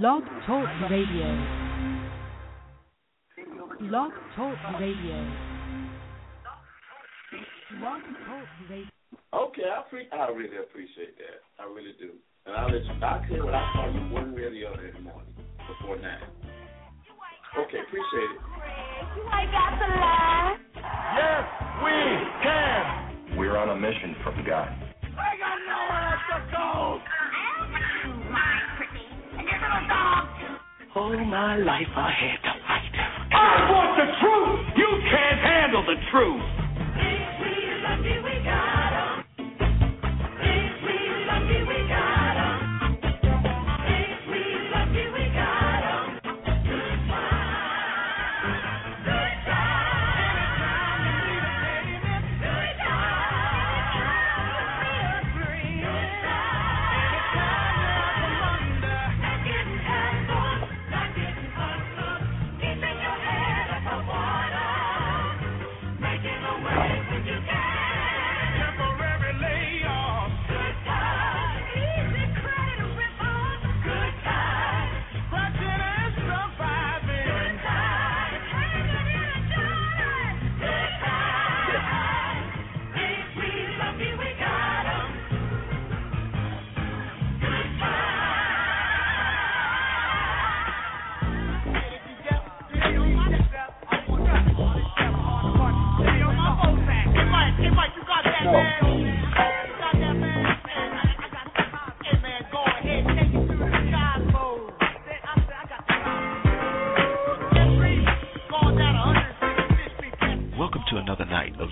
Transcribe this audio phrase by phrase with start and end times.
[0.00, 1.28] Blog Talk Radio.
[3.88, 5.18] Blog Talk Radio.
[7.78, 8.86] Blog Talk Radio.
[9.32, 11.62] Okay, I, pre- I really appreciate that.
[11.62, 12.10] I really do.
[12.46, 14.66] And I'll let you, I'll tell you what I call you one way or the
[14.66, 15.34] other in the morning
[15.68, 16.04] before 9.
[17.58, 18.40] Okay, appreciate it.
[19.16, 20.56] You ain't got to lie.
[21.16, 21.44] Yes,
[21.84, 21.94] we
[22.42, 23.38] can.
[23.38, 24.68] We're on a mission from God.
[24.68, 27.19] I got nowhere else to go.
[30.96, 32.94] All my life I had to fight.
[33.32, 34.76] I want the truth.
[34.76, 36.59] You can't handle the truth.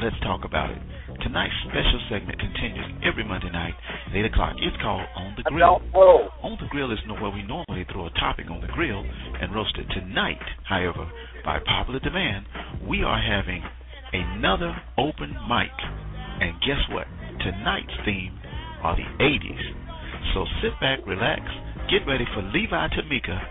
[0.09, 0.81] Let's Talk About It.
[1.21, 3.77] Tonight's special segment continues every Monday night
[4.09, 4.57] at 8 o'clock.
[4.57, 5.85] It's called On the Grill.
[6.41, 9.77] On the Grill is where we normally throw a topping on the grill and roast
[9.77, 9.85] it.
[9.93, 11.05] Tonight, however,
[11.45, 12.47] by popular demand,
[12.89, 13.61] we are having
[14.17, 15.77] another open mic.
[16.41, 17.05] And guess what?
[17.45, 18.33] Tonight's theme
[18.81, 20.33] are the 80s.
[20.33, 21.45] So sit back, relax,
[21.93, 23.45] get ready for Levi Tamika,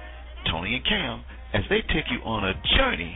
[0.49, 1.21] Tony and Cam
[1.53, 3.13] as they take you on a journey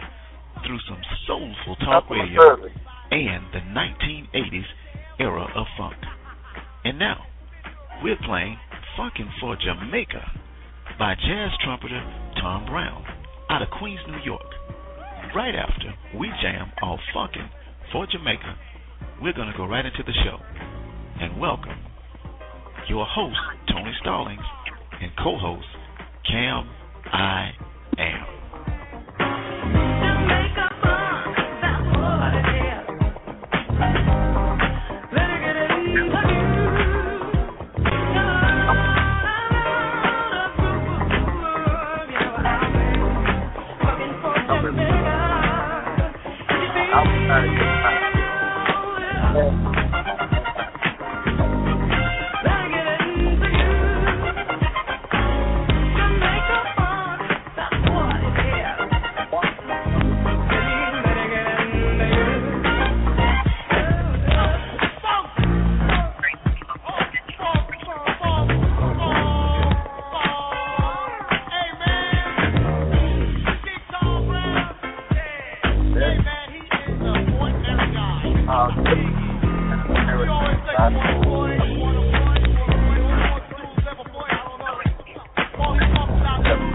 [0.61, 2.69] through some soulful talk radio
[3.11, 4.65] and the 1980s
[5.19, 5.95] era of funk.
[6.83, 7.23] And now,
[8.03, 8.57] we're playing
[8.97, 10.31] Funkin' for Jamaica
[10.97, 12.01] by jazz trumpeter
[12.41, 13.05] Tom Browne
[13.49, 14.47] out of Queens, New York.
[15.35, 17.49] Right after we jam off Funkin'
[17.91, 18.57] for Jamaica,
[19.21, 20.37] we're going to go right into the show
[21.19, 21.77] and welcome
[22.89, 23.37] your host,
[23.69, 24.41] Tony Stallings,
[25.01, 25.67] and co host,
[26.27, 26.69] Cam
[27.05, 27.51] I
[27.97, 28.40] Am.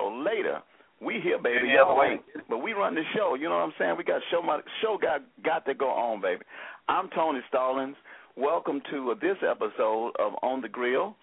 [0.00, 0.60] show later,
[1.00, 1.68] we here, baby.
[1.68, 2.20] Yeah, Y'all wait.
[2.34, 2.44] wait.
[2.48, 3.34] But we run the show.
[3.34, 3.94] You know what I'm saying?
[3.98, 4.42] We got show.
[4.42, 6.42] My show got got to go on, baby.
[6.88, 7.96] I'm Tony Stallings.
[8.36, 11.16] Welcome to uh, this episode of On the Grill.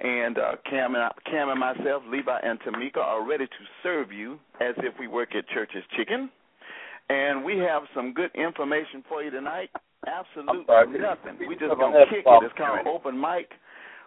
[0.00, 4.10] And uh, Cam, and I, Cam and myself, Levi and Tamika, are ready to serve
[4.10, 6.30] you as if we work at Church's Chicken.
[7.10, 9.70] And we have some good information for you tonight.
[10.06, 10.64] Absolutely
[10.98, 11.46] nothing.
[11.46, 12.42] We just gonna kick it.
[12.42, 13.50] It's kind of open mic.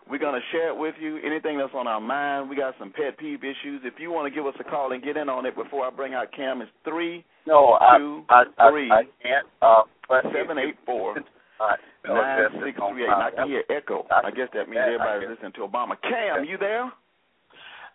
[0.10, 1.18] We're gonna share it with you.
[1.26, 2.50] Anything that's on our mind.
[2.50, 3.82] We got some pet peeve issues.
[3.84, 5.90] If you want to give us a call and get in on it before I
[5.90, 9.48] bring out Cam, it's three No, I, two, I, I, three, I can't.
[9.62, 11.16] Uh, but seven eight four
[11.60, 11.80] All right.
[12.06, 13.10] nine six three eight.
[13.10, 14.06] I can hear echo.
[14.12, 15.96] I guess that means everybody's listening to Obama.
[16.02, 16.92] Cam, you there?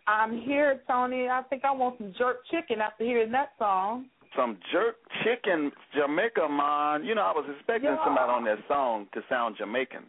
[0.08, 1.28] I'm here, Tony.
[1.28, 4.06] I think I want some jerk chicken after hearing that song.
[4.36, 7.04] Some jerk chicken Jamaica man.
[7.04, 8.04] You know, I was expecting Yeah.
[8.04, 10.04] somebody on that song to sound Jamaican.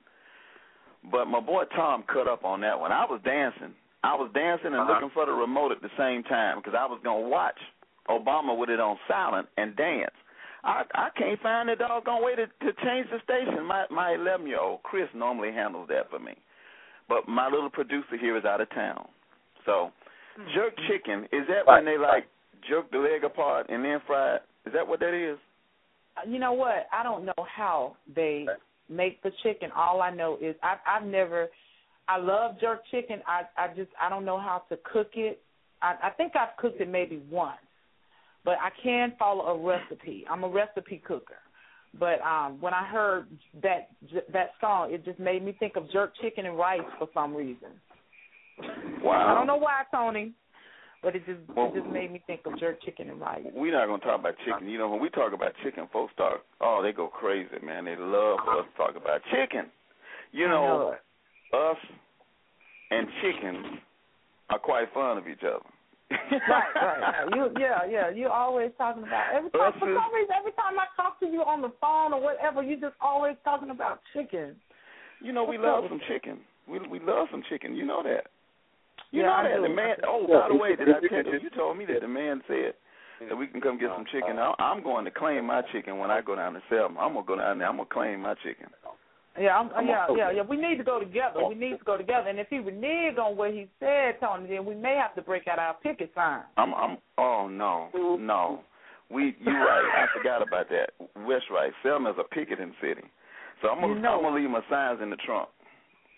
[1.10, 2.92] But my boy Tom cut up on that one.
[2.92, 3.74] I was dancing.
[4.04, 4.94] I was dancing and Uh-huh.
[4.94, 7.58] looking for the remote at the same time because I was gonna watch
[8.10, 10.14] Obama with it on silent and dance.
[10.64, 13.66] I I can't find the doggone way to to change the station.
[13.66, 16.36] My my eleven year old Chris normally handles that for me,
[17.10, 19.08] but my little producer here is out of town.
[19.66, 19.92] So
[20.54, 22.28] jerk chicken is that when they like
[22.70, 24.44] jerk the leg apart and then fry it?
[24.66, 25.38] Is that what that is?
[26.28, 26.88] You know what?
[26.92, 28.46] I don't know how they
[28.92, 29.70] make the chicken.
[29.76, 31.48] All I know is I I've never
[32.08, 33.22] I love jerk chicken.
[33.28, 35.42] I I just I don't know how to cook it.
[35.82, 37.58] I I think I've cooked it maybe once.
[38.44, 40.26] But I can follow a recipe.
[40.30, 41.40] I'm a recipe cooker.
[42.00, 43.28] But um when I heard
[43.62, 43.90] that
[44.34, 47.70] that song, it just made me think of jerk chicken and rice for some reason.
[49.02, 49.32] Wow.
[49.32, 50.34] I don't know why, Tony,
[51.02, 53.46] but it just Well- it just made me think of jerk chicken and rice.
[53.54, 54.70] We're not gonna talk about chicken.
[54.70, 57.86] You know, when we talk about chicken, folks start oh, they go crazy, man.
[57.86, 59.72] They love us to talk about chicken.
[60.32, 60.96] You know,
[61.52, 61.78] know us
[62.92, 63.80] and chickens
[64.50, 65.66] are quite fond of each other.
[66.12, 67.28] right, right.
[67.36, 68.10] You, yeah, yeah.
[68.10, 69.62] You're always talking about every time.
[69.62, 72.62] Us For some reason, every time I talk to you on the phone or whatever,
[72.62, 74.56] you just always talking about chicken.
[75.22, 76.40] You know, we love some chicken.
[76.68, 77.76] We we love some chicken.
[77.76, 78.28] You know that.
[79.12, 79.56] You Yeah, know I that.
[79.58, 79.62] do.
[79.64, 79.96] The man.
[80.08, 81.40] Oh, Yeah, by the way, did I tell you?
[81.42, 82.74] You told me that the man said
[83.28, 84.40] that we can come get some chicken.
[84.40, 87.00] I- I'm going to claim my chicken when I go down to Selma.
[87.00, 87.68] I'm gonna go down there.
[87.68, 88.68] I'm gonna claim my chicken.
[89.40, 90.42] Yeah, I'm, Come yeah, yeah, yeah.
[90.42, 91.40] We need to go together.
[91.48, 92.28] We need to go together.
[92.30, 95.48] And if he reneged on what he said, Tony, then we may have to break
[95.48, 96.42] out our picket sign.
[96.58, 96.74] I'm.
[96.74, 96.98] I'm.
[97.18, 97.88] Oh no,
[98.20, 98.60] no.
[99.10, 99.36] We.
[99.40, 99.90] You right.
[100.04, 100.90] I forgot about that.
[101.26, 101.72] West right.
[101.82, 103.04] Selma's a picketing city,
[103.62, 103.94] so I'm gonna.
[103.94, 105.48] You know I'm gonna leave my signs in the trunk.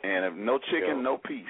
[0.03, 1.45] And if no chicken, no peace.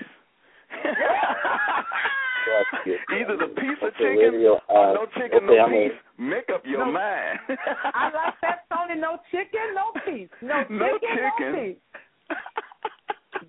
[3.15, 5.89] Either the piece of Okay, chicken radio, or uh, no chicken, okay, no I'm gonna-
[6.17, 6.91] Make up your No.
[6.91, 7.39] mind.
[7.93, 8.99] I like that, Tony.
[8.99, 10.29] No chicken, no peace.
[10.41, 11.53] No chicken, No no, chicken.
[11.55, 11.81] peace.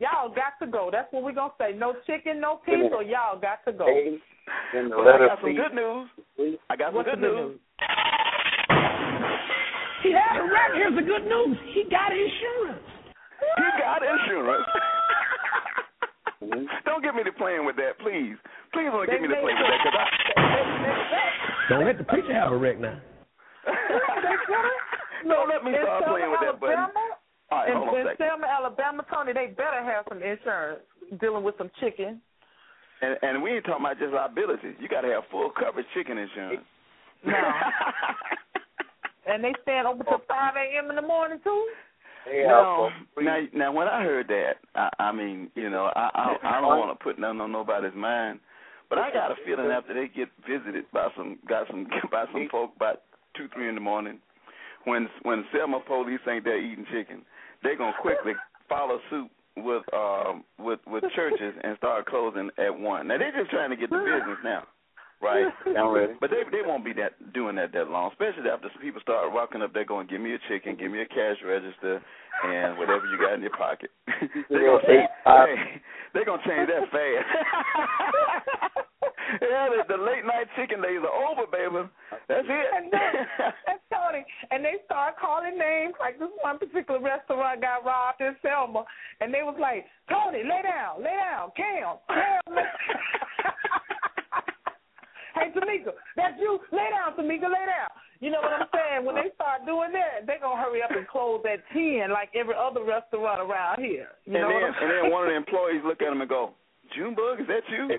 [0.00, 0.90] Y'all got to go.
[0.92, 1.72] That's what we're gonna say.
[1.76, 3.86] No chicken, no peace, or y'all got to go.
[3.86, 4.18] A,
[4.72, 6.08] the Well, I got some good news.
[6.70, 7.50] I got some good good news.
[7.50, 7.60] news?
[10.02, 10.70] He had a wreck.
[10.74, 11.56] Here's the good news.
[11.74, 12.84] He got insurance.
[13.56, 14.66] He got insurance.
[16.84, 18.36] Don't get me to playing with that, please.
[18.72, 20.06] Please don't They get me to playing with that, cause I.
[21.68, 23.00] Don't let the preacher have a wreck now.
[25.26, 26.76] Don't let me In start Selma, playing with that button.
[26.76, 27.00] Alabama,
[27.50, 28.16] All right, in, hold on in.
[28.18, 30.80] Selma, Alabama, Tony, they better have some insurance
[31.20, 32.20] dealing with some chicken.
[33.00, 34.76] And, and we ain't talking about just liability.
[34.80, 36.62] You got to have full coverage chicken insurance.
[37.24, 37.32] No.
[39.26, 40.90] And they stand open till 5 a.m.
[40.90, 41.68] in the morning, too?
[42.24, 43.24] They no, have for free.
[43.24, 46.78] now, now when I heard that, I, I mean, you know, I, I, I don't
[46.78, 48.40] want to put nothing on nobody's mind,
[48.88, 52.48] but I got a feeling after they get visited by some, got some, by some
[52.50, 53.02] folk about
[53.36, 54.18] two, three in the morning,
[54.84, 57.22] when when Selma police ain't there eating chicken,
[57.62, 58.32] they gonna quickly
[58.68, 63.08] follow suit with um with with Church's and start closing at one.
[63.08, 64.64] Now they're just trying to get the business now,
[65.22, 65.46] right?
[65.66, 66.14] I'm ready.
[66.20, 69.32] But they they won't be that doing that that long, especially after some people start
[69.32, 69.72] walking up.
[69.72, 72.02] They're going, give me a chicken, give me a cash register,
[72.44, 73.90] and whatever you got in your pocket.
[74.50, 75.48] they're gonna Eight, five.
[75.48, 77.26] hey, they're gonna change that fast.
[79.42, 81.88] yeah, the, the late night chicken days are over, baby.
[82.28, 82.66] That's it.
[82.76, 83.12] And then,
[83.66, 84.24] that's Tony.
[84.50, 85.94] And they start calling names.
[85.98, 88.84] Like this one particular restaurant got robbed in Selma,
[89.20, 92.54] and they was like, Tony, lay down, lay down, Cam, Cam.
[95.34, 96.58] Hey, Tamika, that's you.
[96.72, 97.90] Lay down, Tamika, lay down.
[98.20, 99.04] You know what I'm saying?
[99.04, 102.54] When they start doing that, they're gonna hurry up and close at ten, like every
[102.54, 104.08] other restaurant around here.
[104.24, 106.20] You and know then, what I'm and then one of the employees look at him
[106.20, 106.54] and go,
[106.96, 107.88] Junebug, is that you?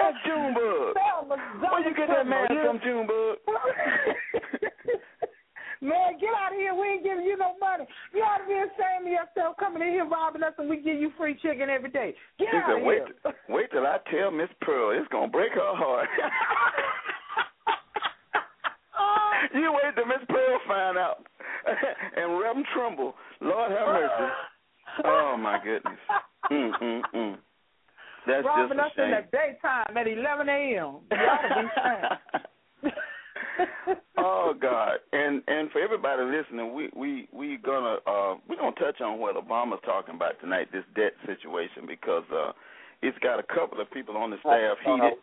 [0.00, 0.96] That's Junebug.
[1.60, 3.36] Where you get that mask from, Junebug?
[5.80, 6.74] Man, get out of here.
[6.74, 7.86] We ain't giving you no money.
[8.12, 11.00] You ought to be ashamed of yourself coming in here robbing us and we give
[11.00, 12.14] you free chicken every day.
[12.38, 13.34] Get he out said, of wait, here.
[13.48, 14.90] wait till I tell Miss Pearl.
[14.92, 16.06] It's going to break her heart.
[19.54, 21.24] you wait till Miss Pearl find out.
[22.16, 24.32] and Reverend Trumbull, Lord have mercy.
[25.04, 25.98] Oh, my goodness.
[26.50, 27.38] Mm, mm, mm.
[28.26, 30.76] That's robbing just us a in the daytime at 11 a.m.
[30.76, 32.20] You ought to be ashamed.
[34.18, 34.98] oh God!
[35.12, 39.36] And and for everybody listening, we we we gonna uh we're gonna touch on what
[39.36, 42.52] Obama's talking about tonight, this debt situation, because uh
[43.02, 45.18] it's got a couple of people on the staff heated.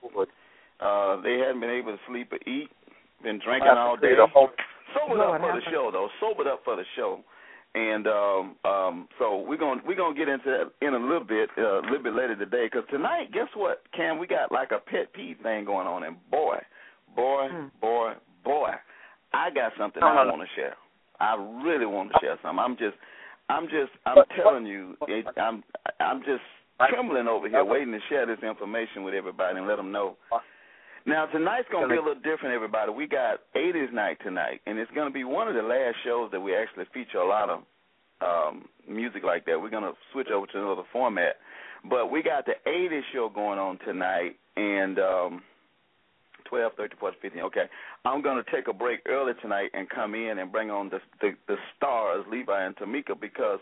[0.80, 2.70] Uh, they hadn't been able to sleep or eat,
[3.24, 4.14] been drinking all day.
[4.94, 7.20] Sobered up for the show though, sobered up for the show.
[7.76, 11.50] And um um so we're gonna we're gonna get into that in a little bit
[11.58, 14.80] uh, a little bit later today because tonight guess what Cam we got like a
[14.80, 16.58] pet peeve thing going on and boy
[17.16, 17.50] boy
[17.82, 18.14] boy
[18.44, 18.72] boy
[19.34, 20.76] I got something I want to share.
[21.20, 22.60] I really want to share something.
[22.60, 22.96] I'm just
[23.50, 25.64] I'm just I'm telling you it, I'm
[26.00, 26.44] I'm just
[26.90, 30.18] trembling over here waiting to share this information with everybody and let them know.
[31.06, 32.92] Now tonight's gonna be a little different, everybody.
[32.92, 36.40] We got 80s night tonight, and it's gonna be one of the last shows that
[36.40, 37.60] we actually feature a lot of
[38.22, 39.60] um music like that.
[39.60, 41.38] We're gonna switch over to another format,
[41.90, 45.42] but we got the 80s show going on tonight, and um
[46.50, 47.42] 12, 13, 14, 15.
[47.44, 47.66] Okay,
[48.06, 51.32] I'm gonna take a break early tonight and come in and bring on the the,
[51.48, 53.60] the stars, Levi and Tamika, because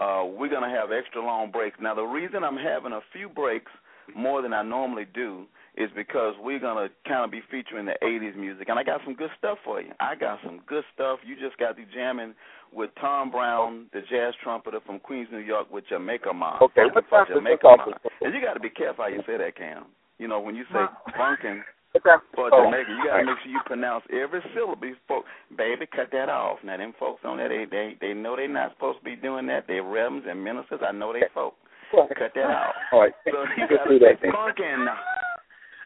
[0.00, 1.78] uh we're gonna have extra long breaks.
[1.80, 3.72] Now the reason I'm having a few breaks
[4.16, 5.44] more than I normally do
[5.76, 9.14] is because we're gonna kind of be featuring the '80s music, and I got some
[9.14, 9.92] good stuff for you.
[10.00, 11.20] I got some good stuff.
[11.24, 12.34] You just got to jamming
[12.72, 16.62] with Tom Browne, the jazz trumpeter from Queens, New York, with Jamaica Mom.
[16.62, 17.94] Okay, Funky what for Jamaica Mom.
[18.20, 19.86] And you got to be careful how you say that, Cam.
[20.18, 20.84] You know, when you say
[21.16, 21.62] funkin'
[22.04, 24.92] Time- for oh, Jamaica, you got to make sure you pronounce every syllable.
[25.08, 26.58] Folks, baby, cut that off.
[26.62, 29.46] Now, them folks on there, they they they know they're not supposed to be doing
[29.48, 29.64] that.
[29.66, 30.80] They're reverends and ministers.
[30.86, 31.54] I know they folk.
[31.90, 32.74] Cut that out.
[32.92, 33.12] All right.
[33.24, 34.84] So you Let's got do to that say funkin'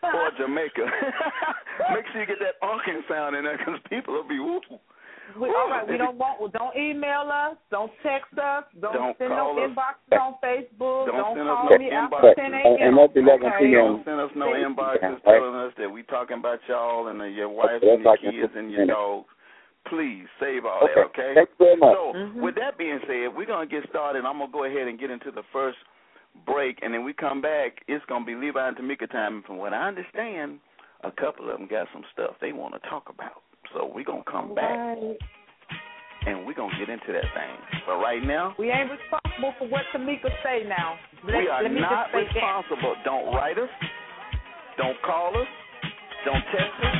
[0.03, 0.83] for Jamaica.
[1.95, 4.61] Make sure you get that unkin sound in there because people will be woo.
[5.39, 6.41] We, all right, we don't want.
[6.41, 7.57] Well, don't email us.
[7.71, 8.65] Don't text us.
[8.81, 9.71] Don't, Don't send no us.
[9.71, 11.07] inboxes on Facebook.
[11.09, 12.29] Don't send us call no me inbox.
[12.31, 12.77] after 10 a.m.
[12.81, 13.57] And that's 11 okay?
[13.65, 13.73] p.m.
[13.73, 17.49] Don't send us no inboxes telling us that we talking about y'all and uh, your
[17.49, 19.29] wife Okay, and your kids and your dogs.
[19.89, 20.93] Please save all Okay.
[20.95, 21.33] that, okay?
[21.35, 21.95] Thanks very much.
[21.97, 22.35] So, Mhm.
[22.43, 24.25] with that being said, we're gonna get started.
[24.25, 25.79] I'm gonna go ahead and get into the first
[26.47, 27.83] break, and then we come back.
[27.89, 29.37] It's gonna be Levi and Tamika time.
[29.37, 30.61] And from what I understand,
[31.03, 33.43] a couple of them got some stuff they want to talk about.
[33.75, 35.17] So we're gonna come back Right.
[36.27, 37.57] and we're gonna get into that thing.
[37.87, 40.99] But right now, We ain't responsible for what Tamika say now.
[41.25, 42.35] Let, we are not say that.
[42.35, 42.95] responsible.
[43.05, 43.71] Don't write us.
[44.77, 45.49] Don't call us.
[46.25, 46.97] Don't text us.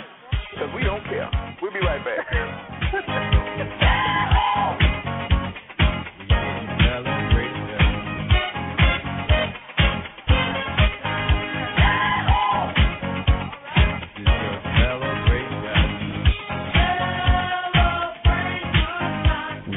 [0.53, 1.31] Because we don't care.
[1.63, 3.39] We'll be right back.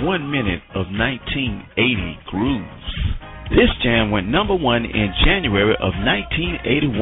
[0.06, 1.66] One minute of 1980
[2.30, 2.86] grooves.
[3.50, 6.94] This jam went number one in January of 1981.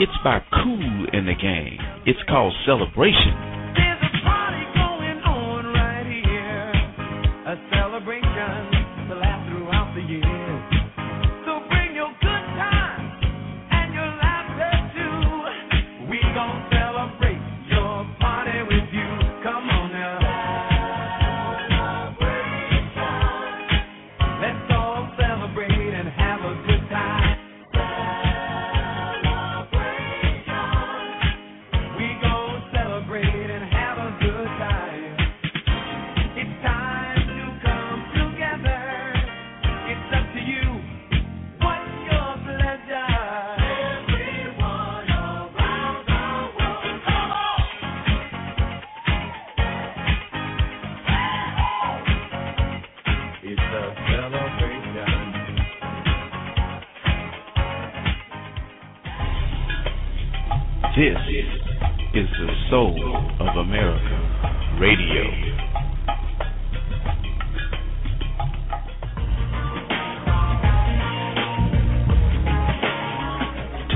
[0.00, 1.78] It's by Kool and the Gang.
[2.04, 3.38] It's called Celebration.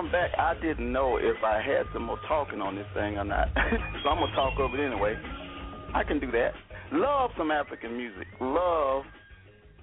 [0.01, 0.31] I'm back.
[0.35, 3.49] I didn't know if I had some more talking on this thing or not,
[4.03, 5.13] so I'm gonna talk over it anyway.
[5.93, 6.53] I can do that.
[6.91, 8.25] Love some African music.
[8.39, 9.03] Love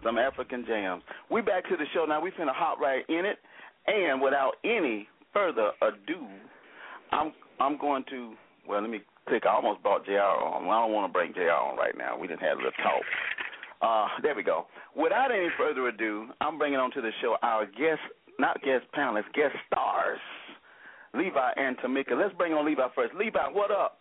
[0.02, 1.04] some African jams.
[1.30, 2.20] We back to the show now.
[2.20, 3.38] We finna hop right in it,
[3.86, 6.26] and without any further ado,
[7.12, 8.34] I'm I'm going to
[8.68, 8.80] well.
[8.80, 9.44] Let me click.
[9.46, 10.18] I almost brought Jr.
[10.18, 10.64] on.
[10.64, 11.54] I don't want to bring Jr.
[11.54, 12.18] on right now.
[12.18, 13.02] We didn't have a little talk.
[13.80, 14.66] Uh, there we go.
[14.96, 18.02] Without any further ado, I'm bringing on to the show our guest,
[18.38, 20.18] not guest panelists, guest stars,
[21.14, 22.16] Levi and Tamika.
[22.16, 23.14] Let's bring on Levi first.
[23.14, 23.98] Levi, what up?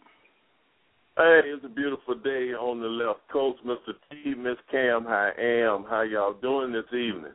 [1.18, 3.94] Hey, it's a beautiful day on the left coast, Mr.
[4.12, 5.04] T, Miss Cam.
[5.04, 5.86] How I am?
[5.90, 7.34] How y'all doing this evening?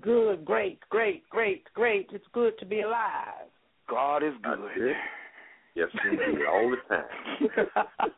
[0.00, 2.08] Good, great, great, great, great.
[2.12, 3.46] It's good to be alive.
[3.88, 4.92] God is good.
[5.76, 7.04] Yes, indeed, all the time.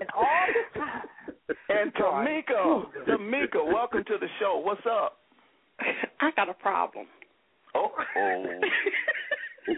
[0.00, 1.02] and all the time.
[1.68, 4.62] And Tamika, Tamika, welcome to the show.
[4.64, 5.18] What's up?
[6.20, 7.06] I got a problem.
[7.74, 8.60] Oh, oh,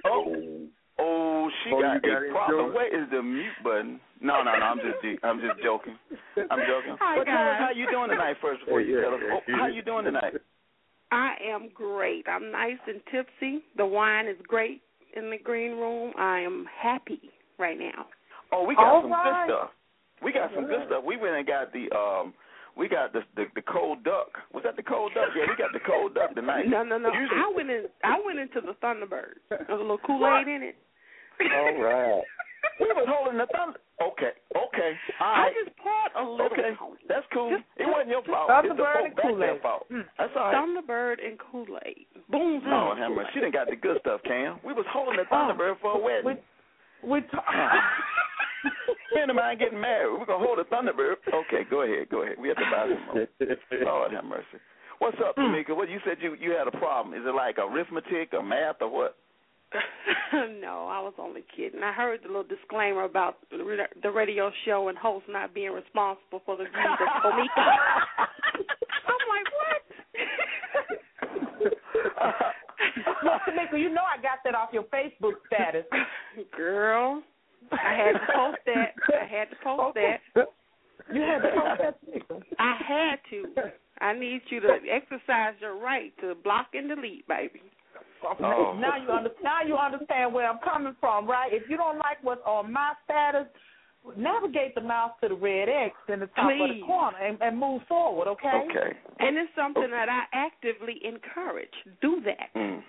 [0.04, 1.50] oh, oh!
[1.64, 2.68] She Oh, got, got a it, problem.
[2.68, 2.74] Joe?
[2.74, 4.00] Where is the mute button?
[4.20, 4.64] No, no, no.
[4.66, 5.96] I'm just, I'm just joking.
[6.50, 6.96] I'm joking.
[7.00, 7.60] Hi, but tell us guys.
[7.60, 9.20] how you doing tonight first before you Yeah, tell us.
[9.22, 10.34] yeah, Oh, how you doing tonight?
[11.12, 12.26] I am great.
[12.28, 13.64] I'm nice and tipsy.
[13.76, 14.82] The wine is great
[15.16, 16.12] in the green room.
[16.18, 17.20] I am happy
[17.58, 18.06] right now.
[18.52, 19.46] Oh, we got All some right.
[19.46, 19.70] good stuff.
[20.22, 21.04] We got some good stuff.
[21.04, 22.34] We went and got the um
[22.76, 24.28] we got the the, the cold duck.
[24.52, 25.28] Was that the cold duck?
[25.34, 26.68] Yeah, we got the cold duck tonight.
[26.68, 27.12] No, no, no.
[27.12, 27.84] Usually, I went in.
[28.04, 29.40] I went into the Thunderbird.
[29.50, 30.76] There was a little Kool Aid in it.
[31.40, 32.22] All right.
[32.80, 33.78] we was holding the thunder.
[34.00, 34.92] Okay, okay.
[35.20, 36.46] All I just poured a little.
[36.52, 36.72] Okay,
[37.08, 37.48] that's cool.
[37.50, 38.48] Just- it wasn't your fault.
[38.50, 39.40] Thunderbird and Kool-Aid.
[39.40, 39.86] their fault.
[39.92, 40.04] Mm.
[40.18, 40.56] That's all right.
[40.56, 42.06] Thunderbird and Kool Aid.
[42.28, 42.60] Boom.
[42.68, 43.24] Oh, hammer.
[43.32, 44.60] She done got the good stuff, Cam.
[44.64, 46.36] We was holding the Thunderbird for a wedding.
[47.04, 47.44] We, we talk.
[49.12, 50.18] Friend of mine getting married.
[50.18, 51.16] We're gonna hold a Thunderbird.
[51.28, 52.36] Okay, go ahead, go ahead.
[52.40, 53.26] We have to buy some more.
[53.84, 54.58] Lord have mercy.
[54.98, 55.52] What's up, hmm.
[55.52, 55.76] Tamika?
[55.76, 57.14] What you said you you had a problem?
[57.14, 59.16] Is it like arithmetic or math or what?
[60.60, 61.82] no, I was only kidding.
[61.82, 66.56] I heard the little disclaimer about the radio show and host not being responsible for
[66.56, 67.50] the views of Tamika.
[69.06, 69.82] I'm like, what?
[73.24, 75.84] Well, Tamika, you know I got that off your Facebook status.
[76.56, 77.22] Girl,
[77.72, 78.94] I had to post that.
[79.08, 80.46] I had to post that.
[81.12, 81.98] You had to post that,
[82.58, 83.70] I had to.
[84.00, 87.62] I need you to exercise your right to block and delete, baby.
[88.24, 88.76] Oh.
[88.78, 91.52] Now you under, now you understand where I'm coming from, right?
[91.52, 93.46] If you don't like what's on my status,
[94.16, 96.80] navigate the mouse to the red X in the top of Please.
[96.80, 98.64] the corner and, and move forward, okay?
[98.70, 98.96] Okay.
[99.18, 101.72] And it's something that I actively encourage.
[102.00, 102.58] Do that.
[102.58, 102.82] Mm.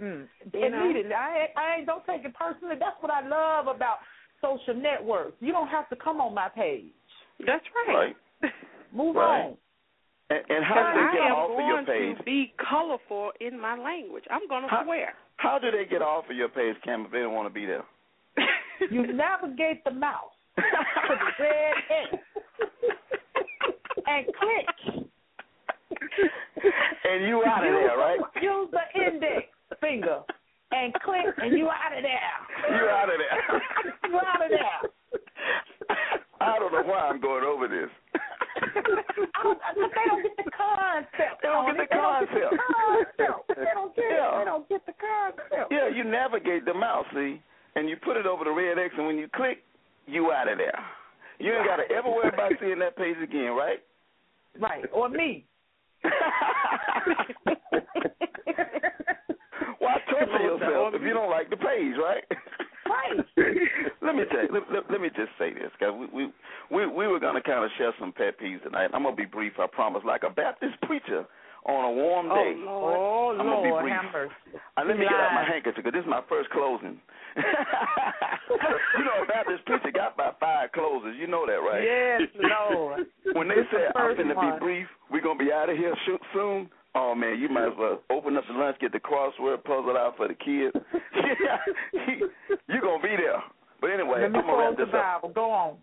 [0.00, 0.26] Mm.
[0.52, 0.84] You know?
[0.84, 1.14] Immediately.
[1.14, 2.76] I I ain't don't take it personally.
[2.78, 3.98] That's what I love about
[4.40, 5.36] social networks.
[5.40, 6.92] You don't have to come on my page.
[7.46, 8.14] That's right.
[8.42, 8.52] Right.
[8.92, 9.40] Move Right.
[9.46, 9.56] on.
[10.30, 11.88] And, and how do they get off of your page?
[11.88, 12.18] I am going page?
[12.18, 14.24] to be colorful in my language.
[14.30, 15.14] I'm going to How- swear.
[15.36, 17.66] How do they get off of your page, Cam, if they don't want to be
[17.66, 17.84] there?
[18.90, 22.22] You navigate the mouse to the red X
[24.06, 25.04] and click.
[27.04, 28.18] and you out of there, right?
[28.42, 29.46] Use the index
[29.80, 30.20] finger
[30.72, 32.34] and click, and you out of there.
[32.70, 33.62] You out of there.
[34.10, 34.80] you out of there.
[36.40, 37.88] I don't know why I'm going over this.
[38.14, 38.18] I
[39.42, 39.58] don't,
[39.94, 41.42] they don't get the concept.
[41.42, 43.48] They don't get the They don't get concept.
[43.48, 44.38] They don't get Yeah.
[44.38, 45.72] They don't get the concept.
[45.72, 47.40] Yeah, you navigate the mouse, see,
[47.76, 49.62] and you put it over the red X, and when you click,
[50.06, 50.78] you out of there.
[51.38, 53.80] You ain't got to ever worry about seeing that page again, right?
[54.58, 54.84] Right.
[54.92, 55.46] Or me.
[60.14, 62.24] Torture yourself if you don't like the page, right?
[62.86, 63.16] Right.
[64.02, 65.90] let me tell you, let, let, let me just say this, guys.
[65.96, 66.32] We we
[66.70, 68.90] we, we were gonna kind of share some pet peeves tonight.
[68.92, 70.02] I'm gonna be brief, I promise.
[70.04, 71.24] Like a Baptist preacher
[71.66, 72.52] on a warm day.
[72.68, 74.60] Oh, I'm gonna be Lord, brief.
[74.76, 77.00] Uh, let me get out my handkerchief because this is my first closing.
[77.36, 81.16] you know, a Baptist preacher got about five closes.
[81.18, 81.82] You know that, right?
[81.82, 83.06] Yes, Lord.
[83.32, 84.52] When they say I'm one.
[84.52, 85.94] be brief, we're gonna be out of here
[86.32, 86.68] soon.
[86.96, 90.14] Oh man, you might as well open up the lunch, get the crossword puzzle out
[90.16, 90.72] for the kids.
[92.68, 93.42] You're gonna be there.
[93.80, 95.76] But anyway, Let me I'm gonna wrap close the this up Go on.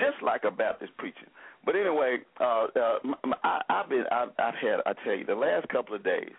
[0.00, 1.26] just like a Baptist preacher.
[1.64, 2.98] But anyway, uh, uh,
[3.42, 6.30] I, I've been, I've, I've had, I tell you, the last couple of days,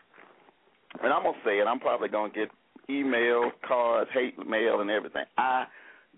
[1.04, 1.66] and I'm gonna say it.
[1.68, 2.50] I'm probably gonna get
[2.90, 5.26] email, cards, hate mail, and everything.
[5.38, 5.66] I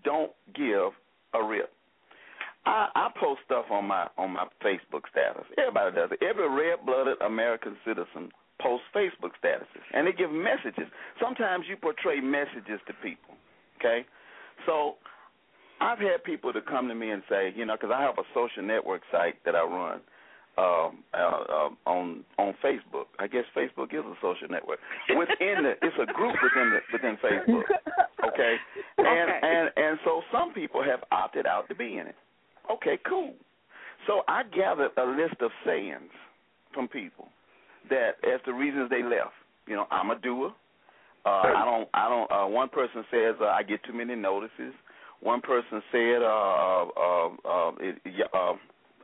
[0.03, 0.91] don't give
[1.33, 1.71] a rip.
[2.65, 5.45] I, I post stuff on my on my Facebook status.
[5.57, 6.23] Everybody does it.
[6.23, 8.29] Every red-blooded American citizen
[8.61, 10.91] posts Facebook statuses, and they give messages.
[11.21, 13.35] Sometimes you portray messages to people.
[13.79, 14.05] Okay,
[14.65, 14.95] so
[15.79, 18.27] I've had people to come to me and say, you know, because I have a
[18.33, 20.01] social network site that I run
[20.57, 23.07] um, uh, uh, on on Facebook.
[23.19, 24.79] I guess Facebook is a social network.
[25.15, 27.63] Within the, it's a group within the, within Facebook.
[28.27, 28.55] Okay,
[28.97, 29.39] and Okay.
[29.41, 32.15] and and so some people have opted out to be in it.
[32.71, 33.33] Okay, cool.
[34.07, 36.11] So I gathered a list of sayings
[36.73, 37.27] from people
[37.89, 39.33] that as the reasons they left.
[39.67, 40.51] You know, I'm a doer.
[41.25, 41.89] Uh, I don't.
[41.93, 42.31] I don't.
[42.31, 44.73] Uh, one person says uh, I get too many notices.
[45.21, 47.97] One person said, uh, uh, uh, it,
[48.33, 48.53] uh,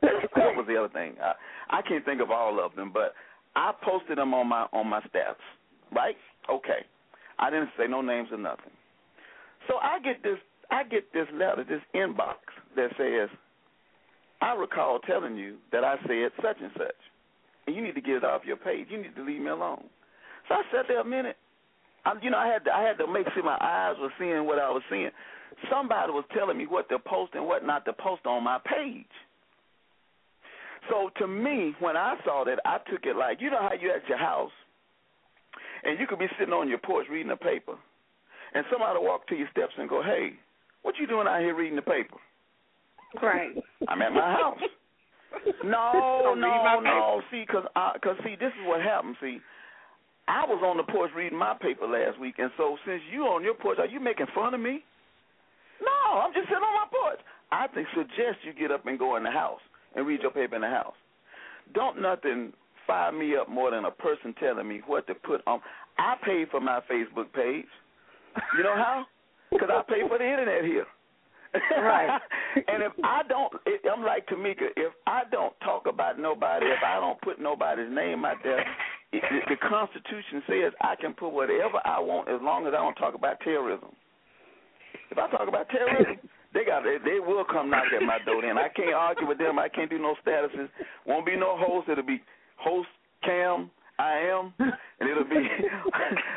[0.00, 1.14] what was the other thing?
[1.22, 3.12] I, I can't think of all of them, but
[3.54, 5.44] I posted them on my on my stats.
[5.94, 6.16] Right?
[6.50, 6.86] Okay.
[7.38, 8.72] I didn't say no names or nothing.
[9.68, 10.38] So I get this.
[10.70, 12.42] I get this letter, this inbox
[12.74, 13.28] that says,
[14.40, 17.00] "I recall telling you that I said such and such,
[17.66, 18.88] and you need to get it off your page.
[18.90, 19.88] You need to leave me alone."
[20.48, 21.36] So I sat there a minute.
[22.04, 24.46] I, you know, I had to, I had to make sure my eyes were seeing
[24.46, 25.10] what I was seeing.
[25.70, 29.10] Somebody was telling me what to post and what not to post on my page.
[30.88, 33.90] So to me, when I saw that, I took it like you know how you
[33.90, 34.52] at your house,
[35.82, 37.74] and you could be sitting on your porch reading a paper,
[38.54, 40.34] and somebody walk to your steps and go, "Hey,
[40.82, 42.18] what you doing out here reading the paper?"
[43.22, 43.54] Right.
[43.88, 44.58] I'm at my house.
[45.64, 47.22] No, Don't read my no, no.
[47.30, 49.16] See, cause, I, cause see, this is what happened.
[49.20, 49.38] See,
[50.28, 53.44] I was on the porch reading my paper last week, and so since you on
[53.44, 54.82] your porch, are you making fun of me?
[55.80, 57.20] No, I'm just sitting on my porch.
[57.52, 59.60] I think suggest you get up and go in the house
[59.94, 60.96] and read your paper in the house.
[61.74, 62.52] Don't nothing
[62.86, 65.60] fire me up more than a person telling me what to put on.
[65.98, 67.66] I pay for my Facebook page.
[68.56, 69.04] You know how?
[69.50, 70.86] Because I pay for the internet here.
[71.78, 72.20] Right.
[72.68, 73.52] and if I don't,
[73.90, 74.68] I'm like Tamika.
[74.76, 78.60] If I don't talk about nobody, if I don't put nobody's name out there,
[79.12, 82.94] it, the Constitution says I can put whatever I want as long as I don't
[82.94, 83.90] talk about terrorism.
[85.10, 86.16] If I talk about terrorism,
[86.54, 88.42] they got they, they will come knock at my door.
[88.42, 89.58] Then I can't argue with them.
[89.58, 90.68] I can't do no statuses.
[91.06, 91.88] Won't be no host.
[91.88, 92.22] It'll be
[92.56, 92.88] host
[93.22, 93.70] Cam.
[93.98, 95.40] I am, and it'll be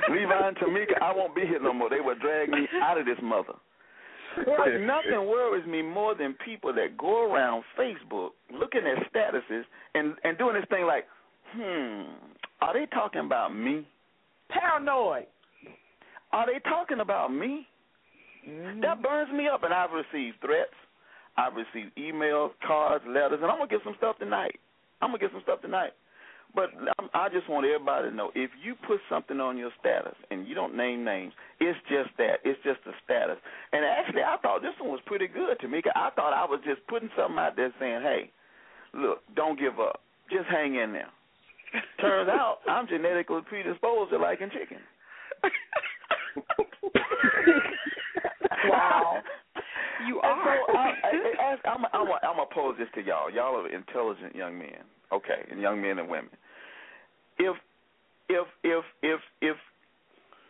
[0.10, 1.02] Levi and Tamika.
[1.02, 1.90] I won't be here no more.
[1.90, 3.54] They will drag me out of this mother.
[4.36, 9.64] But nothing worries me more than people that go around Facebook looking at statuses
[9.94, 11.06] and and doing this thing like,
[11.54, 12.04] hmm,
[12.62, 13.88] are they talking about me?
[14.50, 15.26] Paranoid.
[16.32, 17.68] Are they talking about me?
[18.48, 18.82] Mm-hmm.
[18.82, 20.74] That burns me up, and I've received threats.
[21.38, 24.60] I've received emails, cards, letters, and I'm gonna get some stuff tonight.
[25.02, 25.92] I'm gonna get some stuff tonight.
[26.56, 30.48] But I'm, just want everybody to know if you put something on your status and
[30.48, 32.40] you don't name names, it's just that.
[32.44, 33.38] It's just a status.
[33.72, 35.82] And actually, I thought this one was pretty good to me.
[35.96, 38.32] I thought I was just putting something out there saying, "Hey,
[38.94, 40.02] look, don't give up.
[40.32, 41.10] Just hang in there."
[42.02, 44.80] Turns out I'm genetically predisposed to liking chicken.
[48.66, 49.22] wow.
[50.08, 50.58] You are.
[50.68, 53.30] So, I, I, I, I'm, I'm, I'm gonna pose this to y'all.
[53.30, 54.84] Y'all are intelligent young men,
[55.14, 56.30] okay, and young men and women.
[57.38, 57.56] If,
[58.28, 59.58] if, if, if, if,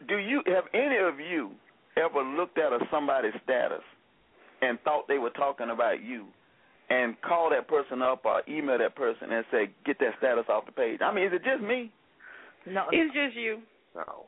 [0.08, 1.52] do you have any of you
[1.98, 3.84] ever looked at a somebody's status
[4.62, 6.26] and thought they were talking about you,
[6.90, 10.66] and call that person up or email that person and say, get that status off
[10.66, 11.00] the page?
[11.02, 11.92] I mean, is it just me?
[12.66, 13.62] No, it's just you.
[13.96, 14.26] No.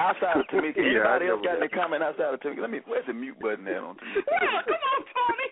[0.00, 2.60] Outside of Tamika, Yeah, anybody else got any comment outside of Tamika?
[2.60, 2.80] Let me.
[2.86, 4.24] Where's the mute button at on Tamika?
[4.42, 5.48] Yeah, come on, Tony.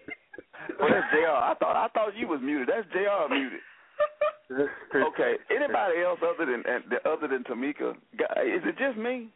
[0.81, 1.29] Oh, that's Jr.
[1.29, 2.69] I thought I thought you was muted.
[2.69, 3.33] That's Jr.
[3.33, 3.61] muted.
[4.51, 5.35] Okay.
[5.51, 7.93] Anybody else other than uh, other than Tamika?
[7.93, 9.29] Is it just me?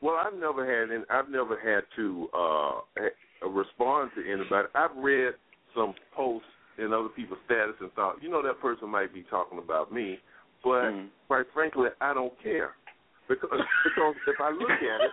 [0.00, 4.68] Well, I've never had, and I've never had to uh ha- respond to anybody.
[4.74, 5.34] I've read
[5.74, 9.58] some posts in other people's status and thought, you know, that person might be talking
[9.58, 10.18] about me,
[10.62, 11.08] but Mm.
[11.26, 12.72] quite frankly, I don't care
[13.28, 15.12] because because if I look at it,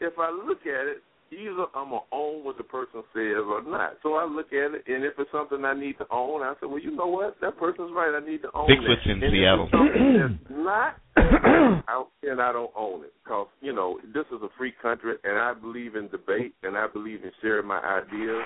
[0.00, 1.02] if I look at it,
[1.34, 3.98] either I'm gonna own what the person says or not.
[4.02, 6.66] So I look at it, and if it's something I need to own, I say,
[6.66, 8.14] well, you know what, that person's right.
[8.14, 9.10] I need to own Bigfoot's it.
[9.10, 9.68] in and Seattle.
[9.72, 14.72] It's not, I, and I don't own it because you know this is a free
[14.80, 18.44] country, and I believe in debate, and I believe in sharing my ideas,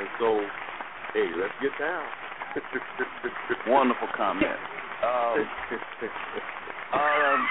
[0.00, 0.40] and so,
[1.14, 2.06] hey, let's get down.
[3.66, 4.46] Wonderful comment.
[5.02, 5.34] Um,
[6.94, 7.48] um,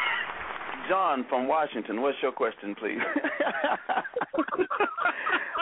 [0.90, 3.00] John from Washington, what's your question, please?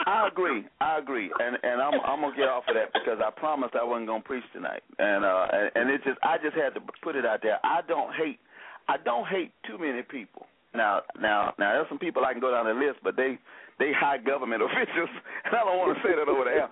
[0.06, 0.64] I agree.
[0.80, 3.84] I agree, and and I'm I'm gonna get off of that because I promised I
[3.84, 7.16] wasn't gonna preach tonight, and uh and, and it just I just had to put
[7.16, 7.58] it out there.
[7.64, 8.40] I don't hate
[8.88, 10.46] I don't hate too many people.
[10.74, 13.38] Now now now there's some people I can go down the list, but they
[13.78, 15.10] they high government officials,
[15.44, 16.68] and I don't want to say that over there.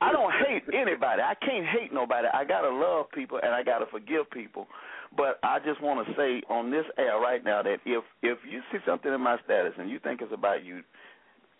[0.00, 1.22] I don't hate anybody.
[1.22, 2.28] I can't hate nobody.
[2.32, 4.66] I gotta love people and I gotta forgive people.
[5.16, 8.60] But I just want to say on this air right now that if if you
[8.72, 10.82] see something in my status and you think it's about you,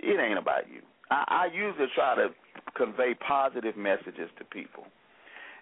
[0.00, 0.80] it ain't about you.
[1.10, 2.28] I, I usually try to
[2.76, 4.84] convey positive messages to people,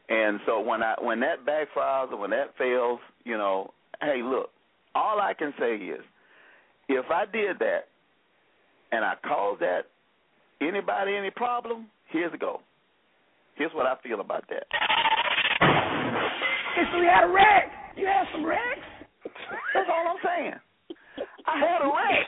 [0.08, 4.50] and so when I when that backfires or when that fails, you know, hey, look,
[4.94, 6.00] all I can say is,
[6.88, 7.88] if I did that
[8.92, 9.82] and I caused that
[10.60, 12.60] anybody any problem, here's the go.
[13.56, 14.64] Here's what I feel about that.
[17.12, 17.81] Had a wreck.
[17.96, 18.86] You had some wrecks.
[19.74, 20.54] That's all I'm saying.
[21.46, 22.26] I had a wreck.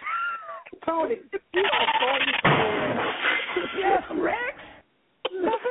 [0.84, 1.16] Tony,
[1.52, 2.08] you are so
[3.76, 4.64] You had some wrecks.
[5.42, 5.64] That's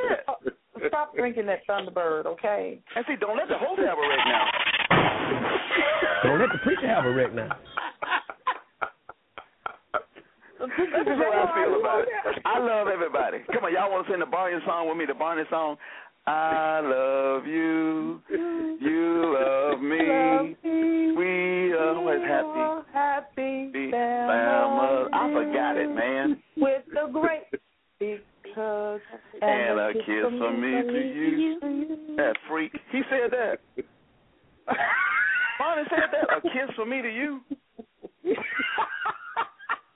[0.45, 0.53] it.
[0.88, 2.82] Stop drinking that Thunderbird, okay?
[2.95, 4.45] And see, don't let the host have a wreck now.
[6.23, 7.56] Don't let the preacher have a wreck now.
[10.60, 12.41] That's just what I feel about it.
[12.45, 13.39] I love everybody.
[13.53, 15.06] Come on, y'all want to sing the Barney song with me?
[15.06, 15.75] The Barney song.
[16.25, 18.21] I love you.
[18.29, 20.55] You love me.
[21.15, 22.88] We are always happy.
[22.93, 23.91] Happy family.
[23.91, 25.09] family.
[25.13, 26.41] I forgot it, man.
[26.57, 27.43] With the great
[27.99, 29.01] because
[29.41, 31.59] And a kiss from me to you.
[32.17, 32.71] That freak.
[32.91, 33.59] He said that.
[35.59, 36.38] Barney said that.
[36.38, 37.41] A kiss from me to you.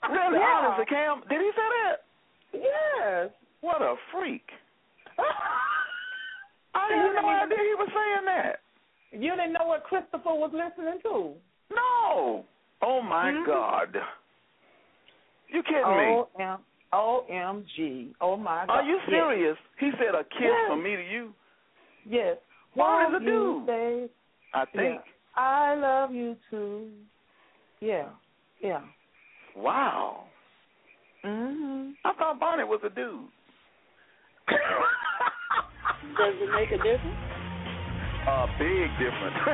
[0.10, 0.64] Really, Yeah.
[0.66, 2.06] honestly, Cam, did he say that?
[2.54, 3.30] Yes.
[3.62, 4.50] What a freak.
[6.78, 8.60] I had no idea he was saying that.
[9.12, 11.34] You didn't know what Christopher was listening to.
[11.74, 12.46] No.
[12.82, 13.46] Oh my Mhm.
[13.46, 13.98] God.
[15.50, 16.06] You kidding me?
[16.14, 16.60] O M
[16.94, 18.14] O M G.
[18.22, 18.70] Oh my God.
[18.70, 19.10] Are you Yes.
[19.10, 19.58] serious?
[19.80, 20.68] He said a kiss Yes.
[20.68, 21.34] from me to you.
[22.06, 22.38] Yes.
[22.74, 23.66] Why a dude?
[23.66, 24.10] say,
[24.54, 25.02] I think.
[25.36, 26.92] I love you too.
[27.80, 28.10] Yeah.
[28.60, 28.82] Yeah.
[29.56, 30.26] Wow.
[31.24, 31.96] Mhm.
[32.06, 33.32] I thought Bonnie was a dude.
[36.18, 37.18] Does it make a difference?
[38.28, 39.38] A big difference.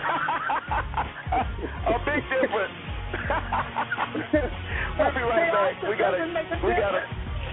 [1.88, 2.78] a big difference.
[4.98, 5.78] we'll be right back.
[5.88, 6.18] We gotta,
[6.66, 7.06] we gotta,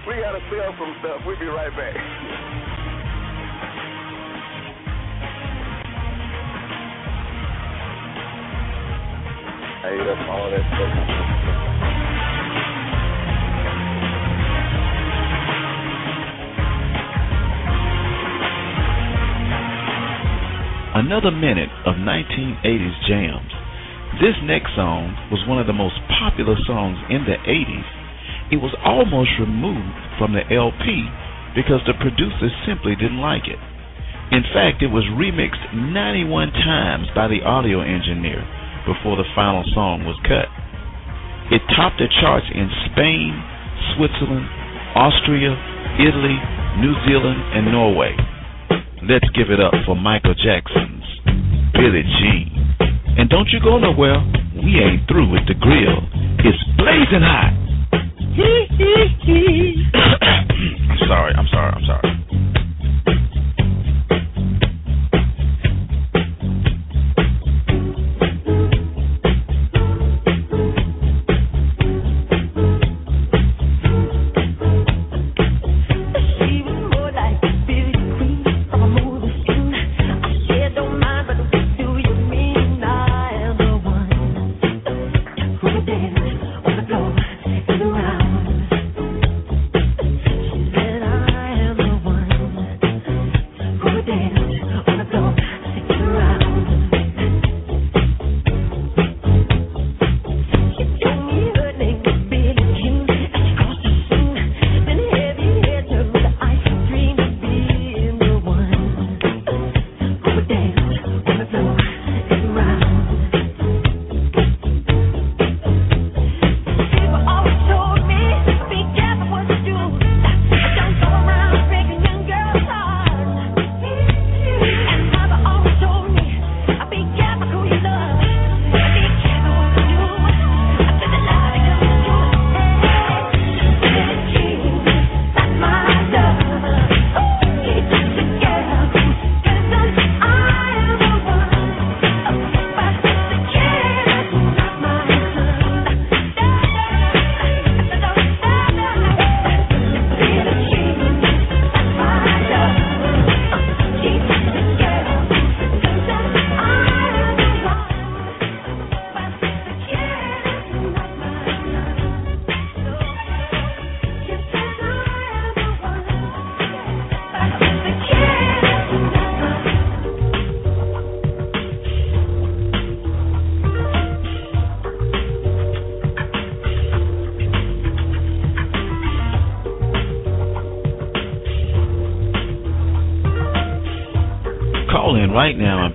[0.09, 1.21] we gotta sell some stuff.
[1.27, 1.95] We'll be right back.
[9.83, 11.70] Hey, that's all that stuff.
[21.11, 23.51] Another minute of 1980s jams.
[24.23, 28.55] This next song was one of the most popular songs in the 80s.
[28.55, 30.87] It was almost removed from the LP
[31.59, 33.59] because the producers simply didn't like it.
[34.31, 38.47] In fact, it was remixed 91 times by the audio engineer
[38.87, 40.47] before the final song was cut.
[41.51, 43.35] It topped the charts in Spain,
[43.99, 44.47] Switzerland,
[44.95, 45.59] Austria,
[45.99, 46.39] Italy,
[46.79, 48.15] New Zealand, and Norway.
[49.03, 51.00] Let's give it up for Michael Jackson's
[51.73, 52.77] Billie Jean.
[53.19, 54.23] And don't you go nowhere.
[54.55, 56.09] We ain't through with the grill.
[56.45, 57.53] It's blazing hot.
[60.91, 62.20] I'm sorry, I'm sorry, I'm sorry.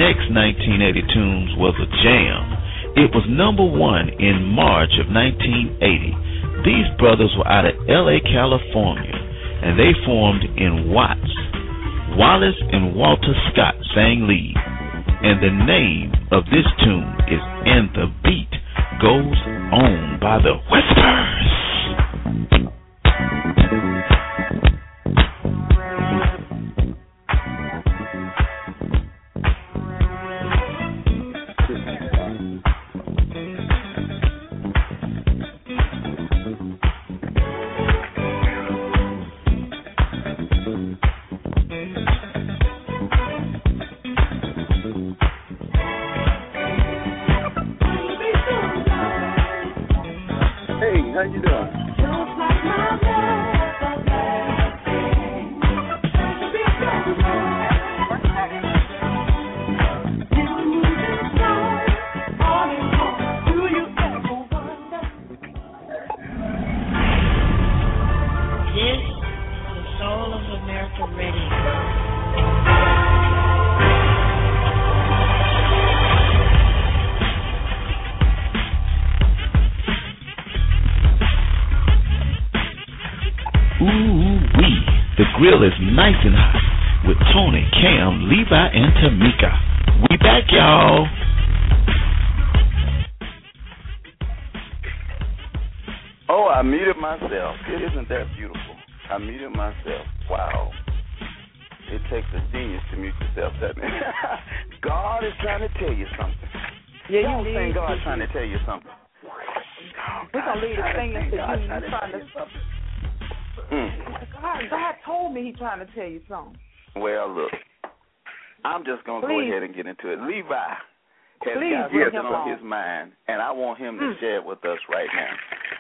[0.05, 2.45] Next 1980 tunes was a jam.
[2.93, 5.81] It was number one in March of 1980.
[6.61, 9.17] These brothers were out of LA, California,
[9.65, 11.33] and they formed in Watts.
[12.21, 14.53] Wallace and Walter Scott sang lead,
[15.25, 18.53] and the name of this tune is And the Beat
[19.01, 19.41] Goes
[19.73, 21.54] On by the Whispers.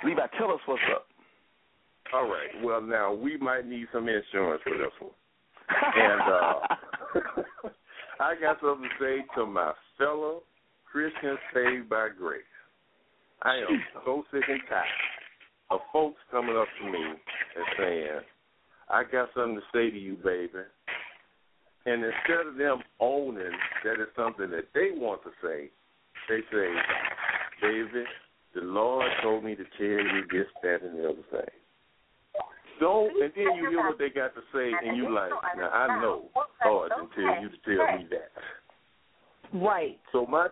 [0.05, 1.07] Levi, tell us what's up.
[2.13, 2.51] All right.
[2.63, 5.11] Well, now we might need some insurance for this one.
[5.97, 7.71] And uh
[8.21, 10.43] I got something to say to my fellow
[10.91, 12.43] Christians saved by grace.
[13.43, 14.85] I am so sick and tired
[15.71, 18.21] of folks coming up to me and saying,
[18.89, 20.65] I got something to say to you, baby.
[21.87, 23.53] And instead of them owning
[23.85, 25.71] that it's something that they want to say,
[26.29, 26.69] they say,
[27.61, 28.05] Baby,
[28.55, 31.55] the Lord told me to tell you this, that, and the other thing.
[32.81, 36.01] Don't, and then you hear what they got to say, and you like, now I
[36.01, 36.31] know
[36.63, 38.31] God didn't tell you to tell me that.
[39.57, 39.99] Right.
[40.13, 40.49] So my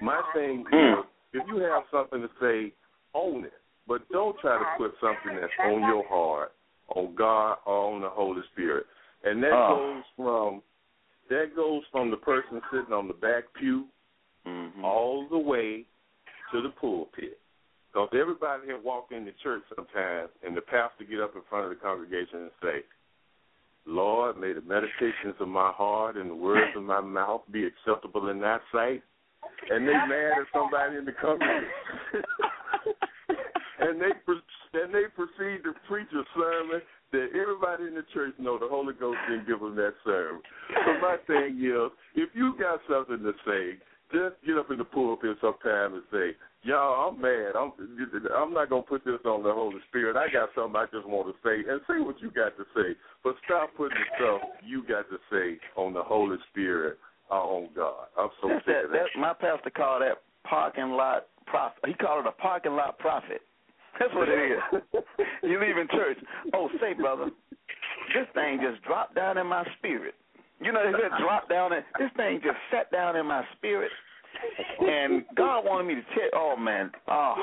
[0.00, 2.72] my thing is, if you have something to say,
[3.14, 3.52] own it,
[3.88, 6.52] but don't try to put something that's on your heart
[6.94, 8.86] on God or on the Holy Spirit,
[9.24, 9.76] and that Oh.
[9.76, 10.62] goes from
[11.28, 13.86] that goes from the person sitting on the back pew
[14.46, 14.84] Mm-hmm.
[14.84, 15.84] all the way
[16.52, 17.38] to the pulpit.
[17.92, 21.70] Because everybody here walk into church sometimes, and the pastor get up in front of
[21.70, 22.84] the congregation and say,
[23.86, 28.28] Lord, may the meditations of my heart and the words of my mouth be acceptable
[28.28, 29.02] in thy sight.
[29.70, 31.70] And they mad at somebody in the congregation.
[33.80, 34.12] and they
[34.76, 36.82] and they proceed to preach a sermon
[37.12, 40.42] that everybody in the church know the Holy Ghost didn't give them that sermon.
[40.84, 43.78] So my thing is, if you got something to say,
[44.12, 47.56] just get up in the pulpit sometime and say, "Y'all, I'm mad.
[47.56, 47.72] I'm
[48.34, 50.16] I'm not gonna put this on the Holy Spirit.
[50.16, 52.96] I got something I just want to say, and say what you got to say.
[53.24, 56.98] But stop putting the stuff you got to say on the Holy Spirit
[57.30, 58.06] or on God.
[58.18, 59.06] I'm so That's sick that, of that.
[59.14, 59.20] that.
[59.20, 61.78] My pastor called that parking lot prophet.
[61.86, 63.42] He called it a parking lot prophet.
[63.98, 65.02] That's what it is.
[65.42, 66.18] you leaving church.
[66.52, 67.30] Oh, say, brother,
[68.14, 70.14] this thing just dropped down in my spirit.
[70.60, 73.90] You know, they said drop down, and this thing just sat down in my spirit.
[74.80, 76.28] And God wanted me to tell.
[76.34, 77.34] Oh man, oh.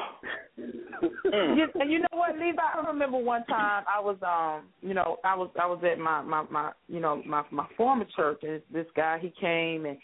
[0.59, 1.57] Mm.
[1.57, 2.61] You, you know what, Levi?
[2.61, 6.21] I remember one time I was, um, you know, I was I was at my
[6.21, 9.97] my my you know my my former church, and this guy he came and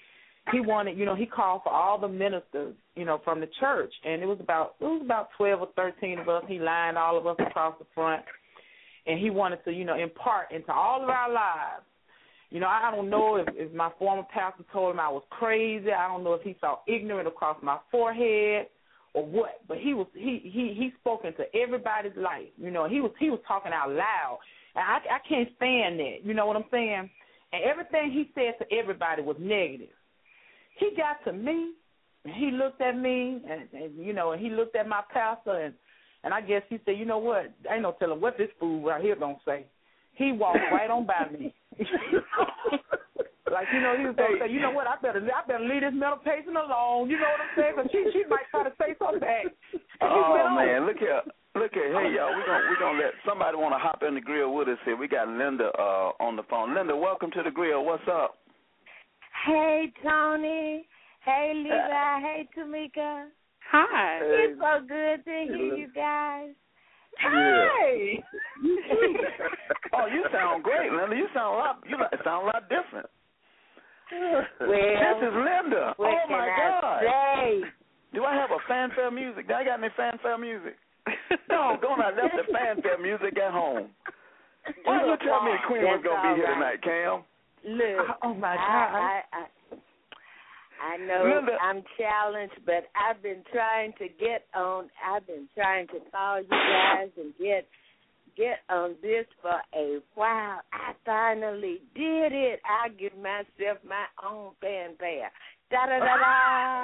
[0.52, 3.94] he wanted, you know, he called for all the ministers, you know, from the church,
[4.04, 6.44] and it was about it was about twelve or thirteen of us.
[6.48, 8.24] He lined all of us across the front,
[9.06, 11.84] and he wanted to, you know, impart into all of our lives.
[12.50, 15.92] You know, I don't know if, if my former pastor told him I was crazy.
[15.92, 18.68] I don't know if he saw ignorant across my forehead
[19.14, 19.62] or what.
[19.68, 22.48] But he was he he he spoke into everybody's life.
[22.58, 24.40] You know, he was he was talking out loud,
[24.76, 26.18] and I I can't stand that.
[26.24, 27.10] You know what I'm saying?
[27.52, 29.90] And everything he said to everybody was negative.
[30.78, 31.74] He got to me,
[32.26, 35.62] and he looked at me, and, and you know, and he looked at my pastor,
[35.62, 35.74] and
[36.24, 37.52] and I guess he said, you know what?
[37.70, 39.66] I ain't no telling what this fool right here gonna say.
[40.16, 41.54] He walked right on by me.
[43.52, 44.88] like you know, he was gonna say, you know what?
[44.88, 47.10] I better I better leave this mental patient alone.
[47.10, 47.74] You know what I'm saying?
[47.76, 49.46] Because she she might try to say something back.
[50.02, 50.56] And Oh went on.
[50.56, 51.22] man, look here,
[51.56, 51.92] look here.
[51.92, 54.68] Hey y'all, we're gonna we gonna let somebody want to hop in the grill with
[54.68, 54.96] us here.
[54.96, 56.76] We got Linda uh on the phone.
[56.76, 57.84] Linda, welcome to the grill.
[57.86, 58.38] What's up?
[59.46, 60.88] Hey, Tony.
[61.24, 62.20] Hey, Levi.
[62.20, 63.28] Hey, Tamika.
[63.72, 64.20] Hi.
[64.22, 66.50] It's so good to hear you guys.
[67.20, 68.24] Hey.
[69.94, 71.16] oh, you sound great, Linda.
[71.16, 71.84] You sound a lot.
[71.88, 73.08] You sound a lot different.
[74.12, 75.94] Well, this is Linda.
[76.00, 77.02] oh my I God.
[77.04, 77.62] say?
[78.14, 79.48] Do I have a fanfare music?
[79.48, 80.76] Do I got any fanfare music?
[81.50, 82.02] no, going.
[82.02, 83.90] I left the fanfare music at home.
[84.84, 86.82] Why you tell me the Queen was gonna be here right.
[86.82, 87.24] tonight, Cam?
[87.66, 88.96] Look, Oh my God.
[88.96, 89.46] I, I,
[90.82, 91.58] I, know Linda.
[91.62, 94.90] I'm challenged, but I've been trying to get on.
[95.06, 97.68] I've been trying to call you guys and get
[98.38, 100.62] get on this for a while.
[100.72, 102.62] I finally did it.
[102.64, 105.32] I give myself my own fanfare.
[105.72, 106.80] Da da da da.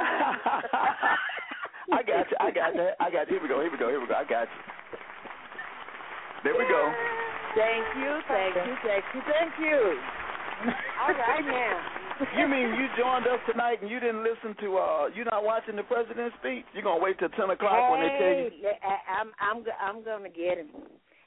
[1.93, 2.37] I got you.
[2.39, 2.89] I got you.
[2.99, 3.33] I got you.
[3.35, 3.61] Here we go.
[3.61, 3.89] Here we go.
[3.89, 4.15] Here we go.
[4.15, 4.75] I got you.
[6.43, 6.93] There we go.
[7.55, 9.97] Thank you, thank you, thank you, thank you.
[11.01, 12.04] All right now.
[12.37, 14.77] You mean you joined us tonight and you didn't listen to?
[14.77, 16.63] uh You're not watching the president's speech?
[16.73, 18.51] You're gonna wait till ten o'clock when they tell you?
[18.61, 20.69] Hey, I- I'm I'm I'm gonna get him.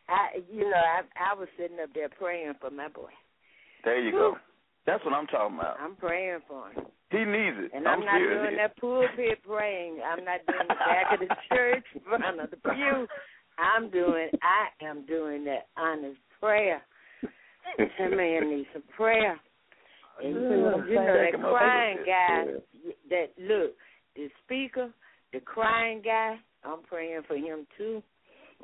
[0.09, 3.13] I, you know, I I was sitting up there praying for my boy.
[3.85, 4.37] There you go.
[4.87, 5.77] That's what I'm talking about.
[5.79, 6.87] I'm praying for him.
[7.11, 7.71] He needs it.
[7.75, 10.01] And I'm, I'm, not doing that pulpit praying.
[10.05, 13.07] I'm not doing the back of the church, front of the pew.
[13.59, 14.29] I'm doing.
[14.41, 16.81] I am doing that honest prayer.
[17.77, 19.39] That man needs some prayer.
[20.23, 22.45] And you know, you know that crying guy.
[23.11, 23.73] That look,
[24.17, 24.91] the speaker,
[25.33, 26.37] the crying guy.
[26.65, 28.03] I'm praying for him too.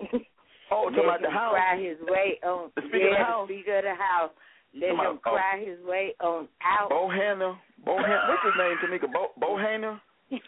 [0.72, 1.52] Oh, Let talking about the him house.
[1.52, 2.70] cry his way on.
[2.74, 3.48] The Speaker of the yeah, House.
[3.48, 4.32] the speaker of the house.
[4.74, 5.30] Let Come on, him oh.
[5.30, 6.88] cry his way on out.
[6.90, 7.57] Bohanna.
[7.84, 8.28] Bohanna.
[8.32, 9.12] What's his name, Tamika?
[9.12, 10.00] Bo Bohanna?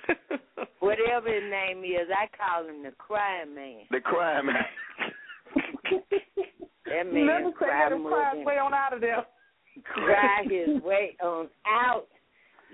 [0.80, 3.84] Whatever his name is, I call him the crying man.
[3.90, 4.64] The crying man.
[6.86, 9.00] That man Let him say cry let him more cry his way on out of
[9.00, 9.26] there.
[9.84, 12.06] Cry his way on out.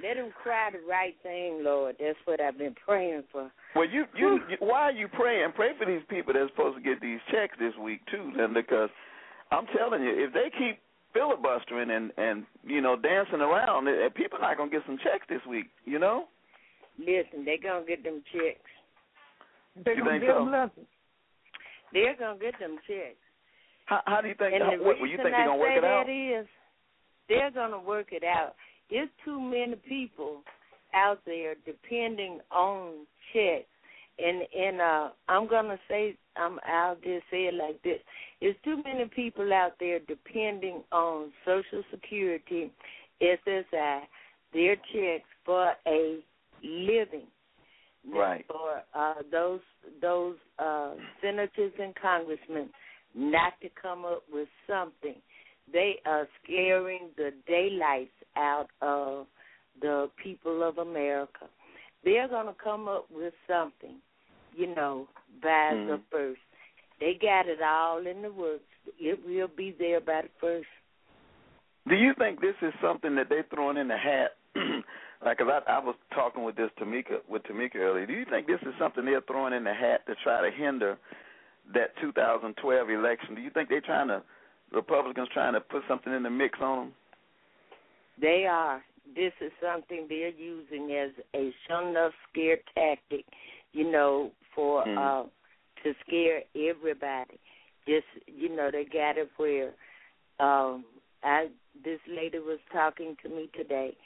[0.03, 1.97] Let him cry the right thing, Lord.
[2.01, 3.53] That's what I've been praying for.
[3.77, 5.53] Well, you, you, you, why are you praying?
[5.55, 8.89] Pray for these people that's supposed to get these checks this week too, then, because
[9.51, 10.79] I'm telling you, if they keep
[11.13, 15.43] filibustering and and you know dancing around, eh, people not gonna get some checks this
[15.49, 15.67] week.
[15.85, 16.25] You know?
[16.99, 18.71] Listen, they're gonna get them checks.
[19.85, 20.43] They're You gonna think get so?
[20.43, 20.87] him lessons.
[21.93, 23.21] They're gonna get them checks.
[23.85, 24.55] How, how do you think?
[24.55, 26.07] And how, the what, well, you reason think they're I gonna work say it out?
[26.07, 26.47] that is
[27.29, 28.55] they're gonna work it out.
[28.91, 30.43] There's too many people
[30.95, 33.67] out there depending on checks.
[34.19, 37.99] And and uh I'm gonna say I'm I'll just say it like this.
[38.41, 42.71] There's too many people out there depending on Social Security,
[43.23, 44.01] SSI,
[44.53, 46.19] their checks for a
[46.63, 47.27] living.
[48.13, 48.45] Right.
[48.49, 49.61] For uh those
[50.01, 50.93] those uh
[51.23, 52.69] senators and congressmen
[53.15, 55.17] not to come up with something.
[55.71, 59.27] They are scaring the daylights out of
[59.81, 61.47] the people of America.
[62.05, 63.97] They're going to come up with something,
[64.57, 65.09] you know,
[65.43, 66.03] by the Mhm.
[66.11, 66.41] first.
[67.01, 68.65] They got it all in the works.
[68.99, 70.69] It will be there by the first.
[71.89, 74.37] Do you think this is something that they're throwing in the hat?
[74.55, 74.85] like,
[75.25, 78.07] like, 'cause I, I was talking with this Tamika with Tamika earlier.
[78.07, 80.99] Do you think this is something they're throwing in the hat to try to hinder
[81.73, 83.35] that 2012 election?
[83.35, 84.23] Do you think they're trying to
[84.75, 86.93] Republicans trying to put something in the mix on them?
[88.21, 88.83] They are.
[89.15, 93.25] This is something they're using as a sure enough scare tactic,
[93.73, 94.97] you know, for Mhm.
[94.97, 95.25] uh
[95.83, 97.39] to scare everybody.
[97.87, 99.75] Just you know, they got it where
[100.39, 100.85] um
[101.25, 101.49] I
[101.85, 103.97] this lady was talking to me today.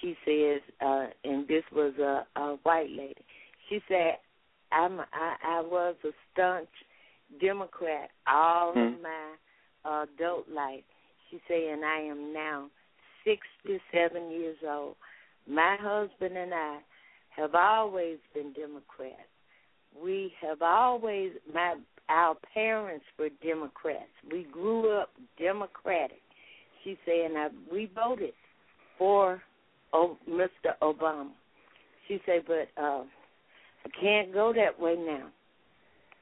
[0.00, 3.24] She says, uh and this was a, a white lady.
[3.68, 4.18] She said,
[4.70, 6.68] I'm I, I was a staunch
[7.40, 9.02] Democrat all Mhm.
[9.02, 9.34] my
[9.84, 10.84] adult life.
[11.30, 12.68] She said, and I am now
[13.24, 14.96] 67 years old.
[15.48, 16.78] My husband and I
[17.36, 19.28] have always been Democrats.
[20.02, 21.76] We have always my
[22.08, 24.10] our parents were Democrats.
[24.30, 26.20] We grew up Democratic.
[26.82, 28.34] She said, and I, we voted
[28.98, 29.40] for
[29.94, 30.76] oh, Mr.
[30.82, 31.30] Obama.
[32.06, 33.04] She said, but uh,
[33.84, 35.28] I can't go that way now.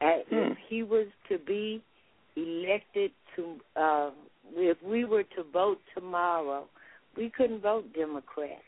[0.00, 0.52] Uh, Hmm.
[0.52, 1.82] If he was to be
[2.62, 4.10] elected to, uh,
[4.54, 6.66] if we were to vote tomorrow,
[7.16, 8.58] we couldn't vote Democrat.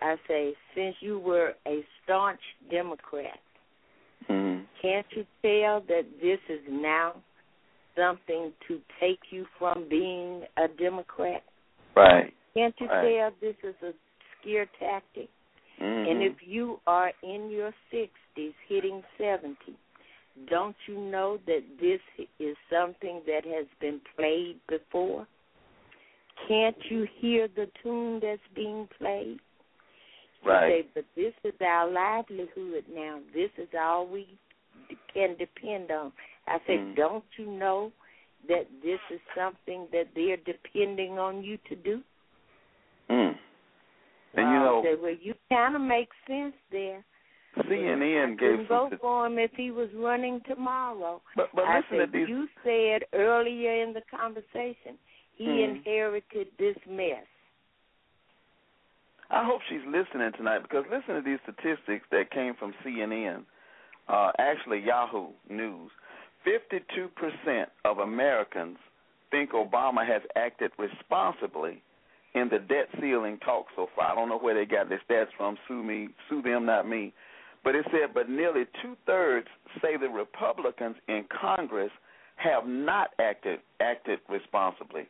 [0.00, 2.40] I say, since you were a staunch
[2.70, 3.38] Democrat,
[4.28, 4.64] Mm-hmm.
[4.82, 7.14] can't you tell that this is now
[7.96, 11.42] something to take you from being a Democrat?
[11.96, 12.34] Right.
[12.54, 13.16] Can't you Right.
[13.16, 13.92] tell this is a
[14.40, 15.28] scare tactic?
[15.80, 16.10] Mm-hmm.
[16.10, 19.56] And if you are in your 60s, hitting 70,
[20.48, 22.00] don't you know that this
[22.38, 25.26] is something that has been played before?
[26.46, 29.38] Can't you hear the tune that's being played?
[30.44, 30.84] Right.
[30.84, 33.18] say, but this is our livelihood now.
[33.34, 34.38] This is all we
[34.88, 36.12] d- can depend on.
[36.46, 36.94] I said, Mm.
[36.94, 37.92] don't you know
[38.46, 42.02] that this is something that they're depending on you to do?
[43.10, 43.36] Mm.
[44.34, 47.04] And you I know, say, well, you kind of make sense there.
[47.64, 48.90] CNN I gave some.
[48.90, 51.20] vote for him if he was running tomorrow.
[51.36, 52.28] But but I listen said, to these.
[52.28, 54.98] you said earlier in the conversation
[55.36, 55.76] he Mhm.
[55.76, 57.24] inherited this mess.
[59.30, 63.44] I hope she's listening tonight because listen to these statistics that came from CNN,
[64.08, 65.90] uh, actually Yahoo News.
[66.44, 68.78] 52% of Americans
[69.30, 71.82] think Obama has acted responsibly
[72.34, 74.12] in the debt ceiling talks so far.
[74.12, 75.58] I don't know where they got their stats from.
[75.66, 77.12] Sue me, sue them, not me.
[77.64, 79.48] But it said, but nearly two thirds
[79.82, 81.90] say the Republicans in Congress
[82.36, 85.08] have not acted acted responsibly.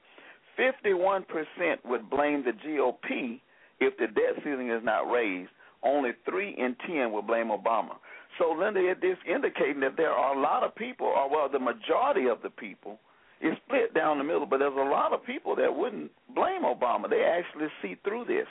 [0.57, 3.41] Fifty-one percent would blame the GOP
[3.81, 5.51] if the debt ceiling is not raised.
[5.83, 7.97] Only three in ten will blame Obama.
[8.39, 11.59] So, Linda, it is indicating that there are a lot of people, or well, the
[11.59, 12.99] majority of the people,
[13.41, 14.47] it's split down the middle.
[14.47, 17.09] But there's a lot of people that wouldn't blame Obama.
[17.09, 18.49] They actually see through this.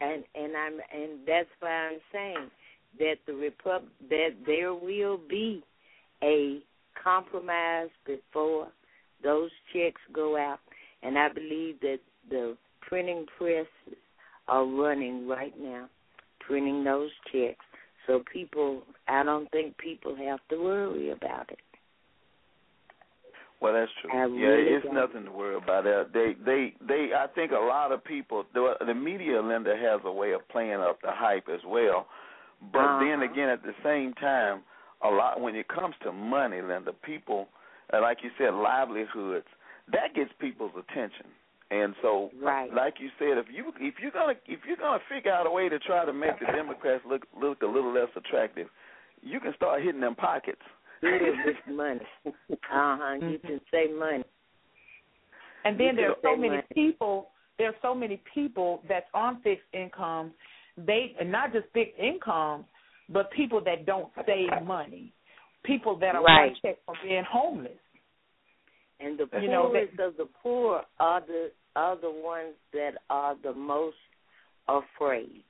[0.00, 2.50] And and I'm and that's why I'm saying
[2.98, 5.62] that the repub that there will be
[6.22, 6.60] a
[7.02, 8.68] compromise before
[9.22, 10.58] those checks go out,
[11.02, 11.98] and I believe that
[12.30, 13.68] the printing presses
[14.48, 15.88] are running right now,
[16.40, 17.64] printing those checks.
[18.06, 21.58] So people, I don't think people have to worry about it.
[23.60, 24.10] Well, that's true.
[24.12, 24.94] I yeah, really it's don't.
[24.94, 25.84] nothing to worry about.
[26.12, 27.10] They, they, they.
[27.16, 30.74] I think a lot of people, the, the media, Linda, has a way of playing
[30.80, 32.06] up the hype as well.
[32.72, 33.04] But Uh-huh.
[33.04, 34.62] then again, at the same time,
[35.02, 37.48] a lot when it comes to money, Linda, people,
[37.92, 39.46] uh, like you said, livelihoods,
[39.92, 41.26] that gets people's attention.
[41.70, 42.72] And so, Right.
[42.72, 45.68] like you said, if you if you're gonna if you're gonna figure out a way
[45.68, 48.68] to try to make the Democrats look look a little less attractive,
[49.22, 50.62] you can start hitting them pockets.
[51.00, 52.00] Do it money.
[52.26, 52.30] Uh
[52.70, 53.14] huh.
[53.20, 54.24] You can say money.
[55.64, 56.62] And then You there are so many money.
[56.74, 57.30] people.
[57.58, 60.32] There are so many people that's on fixed incomes.
[60.76, 62.64] They and not just fixed incomes,
[63.08, 65.12] but people that don't save money.
[65.64, 66.46] People that are Right.
[66.52, 67.78] one check from being homeless.
[69.00, 73.36] And the You know, poorest of the poor are the are the ones that are
[73.42, 73.96] the most
[74.68, 75.42] afraid,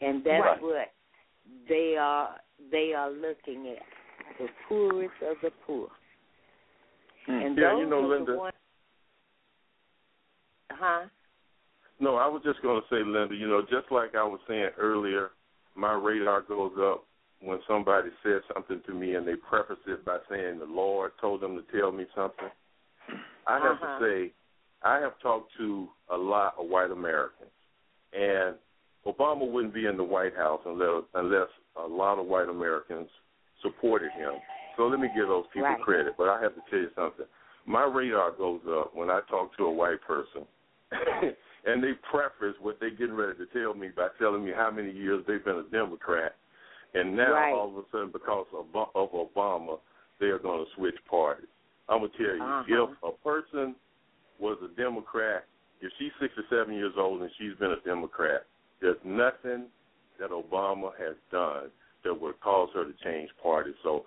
[0.00, 0.62] and that's Right.
[0.62, 0.92] what
[1.68, 2.40] they are.
[2.70, 3.82] They are looking at
[4.38, 5.88] the poorest of the poor,
[7.26, 8.32] and Yeah, those you know, are Linda.
[8.32, 8.54] the ones.
[10.70, 11.06] Huh?
[12.00, 14.70] No, I was just going to say, Linda, you know, just like I was saying
[14.78, 15.30] earlier,
[15.74, 17.04] my radar goes up
[17.40, 21.40] when somebody says something to me and they preface it by saying the Lord told
[21.40, 22.50] them to tell me something.
[23.46, 23.98] I have Uh-huh.
[23.98, 24.32] to say,
[24.82, 27.50] I have talked to a lot of white Americans,
[28.12, 28.56] and
[29.06, 33.08] Obama wouldn't be in the White House unless, unless a lot of white Americans
[33.62, 34.34] supported him.
[34.76, 35.80] So let me give those people Right.
[35.80, 36.16] credit.
[36.16, 37.26] But I have to tell you something.
[37.66, 40.46] My radar goes up when I talk to a white person,
[41.66, 44.90] and they preface what they're getting ready to tell me by telling me how many
[44.90, 46.36] years they've been a Democrat,
[46.94, 47.52] and now Right.
[47.52, 49.80] all of a sudden because of, of Obama,
[50.20, 51.48] they are going to switch parties.
[51.88, 52.86] I'm gonna tell you, Uh-huh.
[52.86, 53.74] if a person
[54.38, 55.44] was a Democrat,
[55.80, 58.46] if she's 67 years old and she's been a Democrat,
[58.80, 59.66] there's nothing
[60.18, 61.70] that Obama has done
[62.04, 63.74] that would cause her to change parties.
[63.82, 64.04] So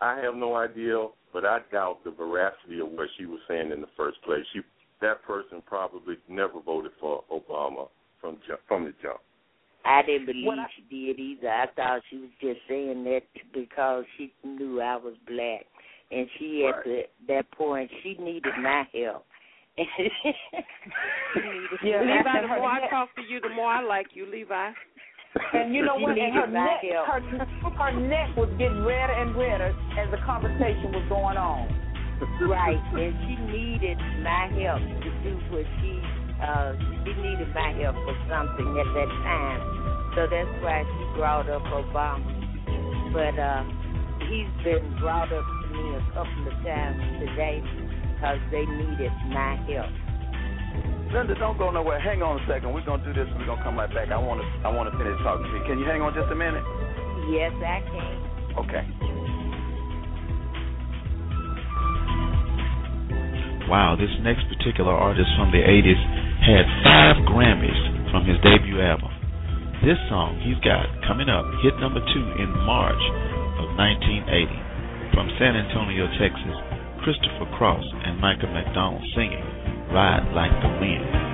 [0.00, 3.80] I have no idea, but I doubt the veracity of what she was saying in
[3.80, 4.44] the first place.
[4.52, 4.60] She
[5.00, 7.88] that person probably never voted for Obama
[8.20, 9.20] from from the jump.
[9.84, 11.50] I didn't believe I- she did either.
[11.50, 13.22] I thought she was just saying that
[13.52, 15.66] because she knew I was black,
[16.10, 19.24] and she at the, that point she needed my help.
[21.34, 24.26] She needed Yeah, Levi, the more I talk to you, the more I like you,
[24.26, 24.70] Levi.
[25.52, 26.18] And you know what?
[26.18, 31.04] And her neck, her, her neck was getting redder and redder as the conversation was
[31.08, 31.68] going on.
[32.48, 36.02] right, and she needed my help to do what she
[36.42, 36.72] uh
[37.04, 39.60] she needed my help for something at that time.
[40.14, 42.26] So that's why she brought up Obama.
[43.12, 43.64] But uh
[44.26, 47.62] he's been brought up to me a couple of times today
[48.14, 50.07] because they needed my help.
[51.12, 51.96] Linda, don't go nowhere.
[52.00, 52.72] Hang on a second.
[52.72, 53.24] We're gonna do this.
[53.32, 54.12] and We're gonna come right back.
[54.12, 54.46] I want to.
[54.60, 55.64] I want to finish talking to you.
[55.64, 56.64] Can you hang on just a minute?
[57.32, 58.14] Yes, I can.
[58.60, 58.84] Okay.
[63.68, 66.00] Wow, this next particular artist from the 80s
[66.40, 67.76] had five Grammys
[68.08, 69.12] from his debut album.
[69.84, 73.00] This song he's got coming up, hit number two in March
[73.60, 75.12] of 1980.
[75.12, 76.56] From San Antonio, Texas,
[77.04, 79.44] Christopher Cross and Michael McDonald singing
[79.90, 81.27] Ride Like the Wind.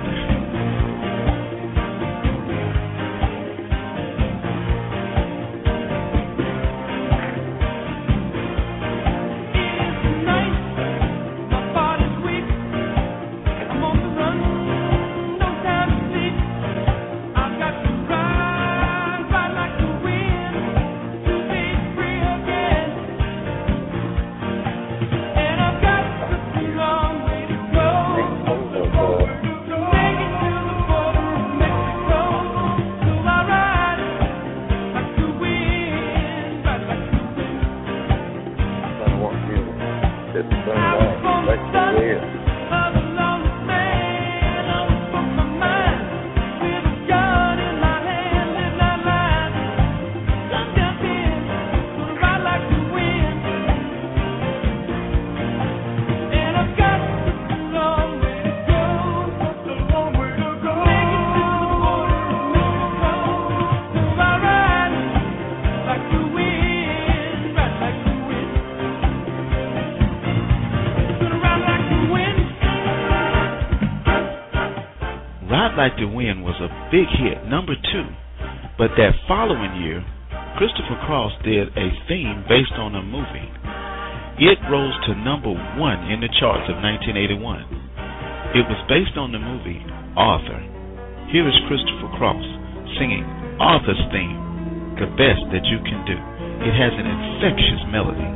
[75.93, 78.07] To Win was a big hit, number two.
[78.73, 80.01] But that following year,
[80.57, 83.49] Christopher Cross did a theme based on a movie.
[84.41, 88.57] It rose to number one in the charts of 1981.
[88.57, 89.79] It was based on the movie
[90.17, 90.57] Arthur.
[91.29, 92.43] Here is Christopher Cross
[92.97, 93.23] singing
[93.61, 96.17] Arthur's theme, The Best That You Can Do.
[96.65, 98.27] It has an infectious melody.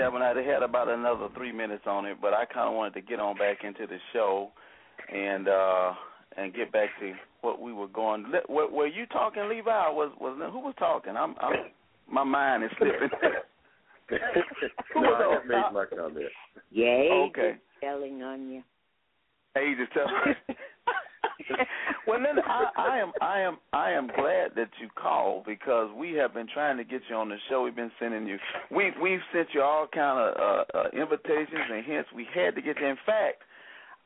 [0.00, 0.22] That one.
[0.22, 0.36] Out.
[0.36, 3.20] I had about another three minutes on it, but I kind of wanted to get
[3.20, 4.50] on back into the show
[5.12, 5.92] and uh
[6.36, 8.24] and get back to what we were going.
[8.30, 9.70] Le- Were, were you talking, Levi?
[9.70, 11.16] Or was was who was talking?
[11.16, 11.54] I'm, I'm
[12.10, 13.08] my mind is slipping.
[14.94, 16.26] Who no, was I on have made my comment.
[16.72, 17.56] Yeah, Okay.
[17.80, 18.62] telling on you.
[19.54, 20.06] Hey, just tell
[22.06, 26.12] well, then I, I am I am I am glad that you called because we
[26.12, 27.62] have been trying to get you on the show.
[27.62, 28.38] We've been sending you
[28.70, 32.62] We've we've sent you all kind of uh, uh, invitations and hence we had to
[32.62, 32.86] get you.
[32.86, 33.42] In fact,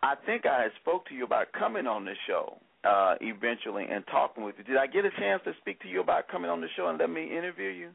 [0.04, 4.04] I think I had spoke to you about coming on the show uh, eventually and
[4.10, 4.64] talking with you.
[4.64, 6.98] Did I get a chance to speak to you about coming on the show and
[6.98, 7.88] let me interview you?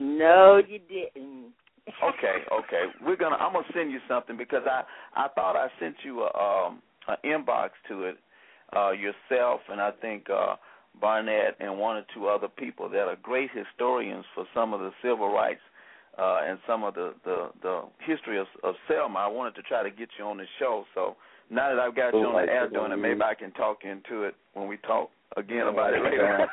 [0.00, 1.52] No, you didn't.
[2.02, 2.84] okay, okay.
[3.06, 3.36] We're gonna.
[3.36, 4.82] I'm gonna send you something because I
[5.14, 8.16] I thought I sent you a um an inbox to it
[8.74, 10.56] uh yourself and I think uh
[11.00, 14.90] Barnett and one or two other people that are great historians for some of the
[15.00, 15.60] civil rights
[16.18, 19.18] uh and some of the the the history of, of Selma.
[19.18, 20.84] I wanted to try to get you on the show.
[20.94, 21.16] So
[21.50, 24.24] now that I've got you on the air doing it, maybe I can talk into
[24.24, 26.46] it when we talk again about it later.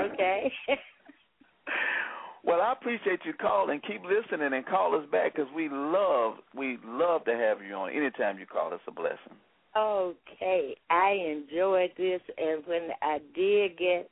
[0.00, 0.50] Okay.
[2.44, 3.80] Well, I appreciate you calling.
[3.86, 7.90] Keep listening and call us back because we love we love to have you on.
[7.90, 9.38] Anytime you call, it's a blessing.
[9.76, 14.10] Okay, I enjoyed this, and when I did get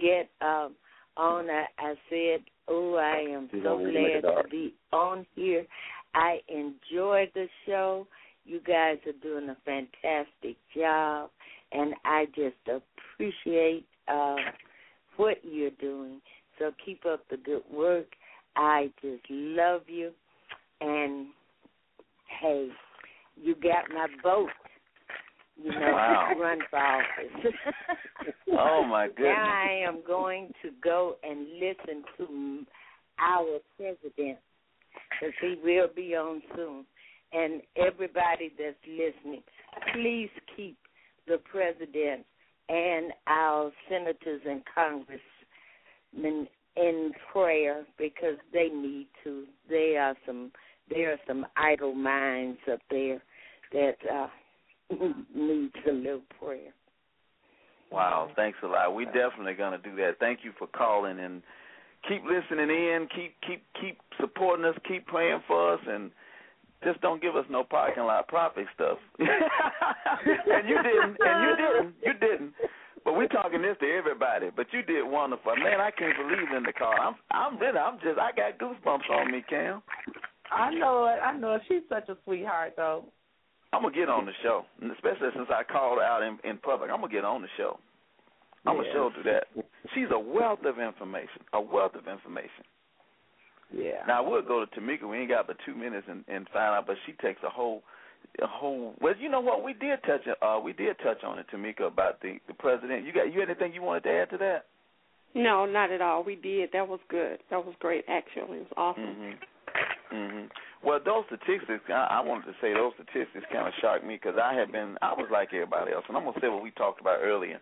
[0.00, 0.74] get um
[1.16, 4.74] on, I, I said, "Oh, I am so know, we make it glad to be
[4.92, 5.66] on here."
[6.14, 8.06] I enjoy the show.
[8.44, 11.30] You guys are doing a fantastic job,
[11.70, 14.36] and I just appreciate uh,
[15.16, 16.20] what you're doing.
[16.58, 18.06] So keep up the good work.
[18.56, 20.10] I just love you,
[20.80, 21.28] and
[22.40, 22.68] hey,
[23.40, 24.50] you got my vote.
[25.62, 26.34] You know, Wow.
[26.38, 27.54] run for office.
[28.52, 29.34] Oh, my goodness.
[29.34, 32.66] Now I am going to go and listen to
[33.18, 34.38] our president
[35.10, 36.84] because he will be on soon.
[37.32, 39.42] And everybody that's listening,
[39.94, 40.76] please keep
[41.26, 42.26] the president
[42.68, 46.46] and our senators and congressmen
[46.76, 49.44] in prayer because they need to.
[49.68, 50.52] They are some
[50.90, 53.22] there are some idle minds up there
[53.72, 54.26] that uh
[54.92, 55.46] Mm-hmm.
[55.46, 56.72] needs a little prayer.
[57.90, 58.94] Wow, thanks a lot.
[58.94, 60.18] We're definitely gonna do that.
[60.18, 61.42] Thank you for calling and
[62.08, 63.08] keep listening in.
[63.14, 64.74] Keep keep keep supporting us.
[64.88, 66.10] Keep praying for us and.
[66.84, 68.98] Just don't give us no parking lot prophet stuff.
[69.20, 69.28] and
[70.68, 72.52] you didn't, and you didn't, you didn't.
[73.04, 74.50] But we're talking this to everybody.
[74.54, 75.80] But you did wonderful, man.
[75.80, 76.98] I can't believe in the car.
[76.98, 79.82] I'm, I'm really, I'm just, I got goosebumps on me, Cam.
[80.50, 81.22] I know it.
[81.22, 81.62] I know it.
[81.68, 83.04] She's such a sweetheart, though.
[83.72, 86.90] I'm gonna get on the show, and especially since I called out in, in public.
[86.90, 87.78] I'm gonna get on the show.
[88.66, 89.44] I'm gonna show her that.
[89.94, 91.42] She's a wealth of information.
[91.52, 92.64] A wealth of information.
[93.74, 94.04] Yeah.
[94.06, 95.08] Now I would go to Tamika.
[95.08, 97.82] We ain't got but two minutes and, and find out, but she takes a whole,
[98.42, 98.94] a whole.
[99.00, 99.64] Well, you know what?
[99.64, 100.20] We did touch.
[100.42, 103.06] Uh, we did touch on it, Tamika, about the the president.
[103.06, 104.66] You got you anything you wanted to add to that?
[105.34, 106.22] No, not at all.
[106.22, 106.70] We did.
[106.74, 107.38] That was good.
[107.50, 108.04] That was great.
[108.06, 109.02] Actually, it was awesome.
[109.02, 109.34] Mhm.
[110.12, 110.50] Mhm.
[110.84, 114.36] Well, those statistics, I, I wanted to say those statistics kind of shocked me because
[114.42, 117.00] I had been, I was like everybody else, and I'm gonna say what we talked
[117.00, 117.60] about earlier.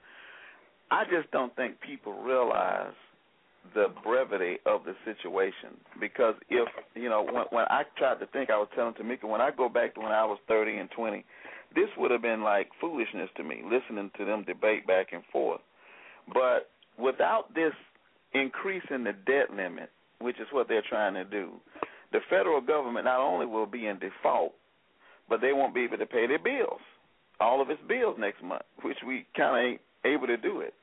[0.90, 2.94] I just don't think people realize
[3.74, 8.50] the brevity of the situation because if you know when when I tried to think,
[8.50, 11.24] I was telling Tamika when I go back to when I was 30 and 20,
[11.74, 15.60] this would have been like foolishness to me listening to them debate back and forth.
[16.32, 17.74] But without this
[18.32, 19.90] increase in the debt limit,
[20.20, 21.50] which is what they're trying to do,
[22.12, 24.52] the federal government not only will be in default,
[25.28, 26.80] but they won't be able to pay their bills,
[27.40, 30.74] all of its bills next month, which we kind of ain't able to do it.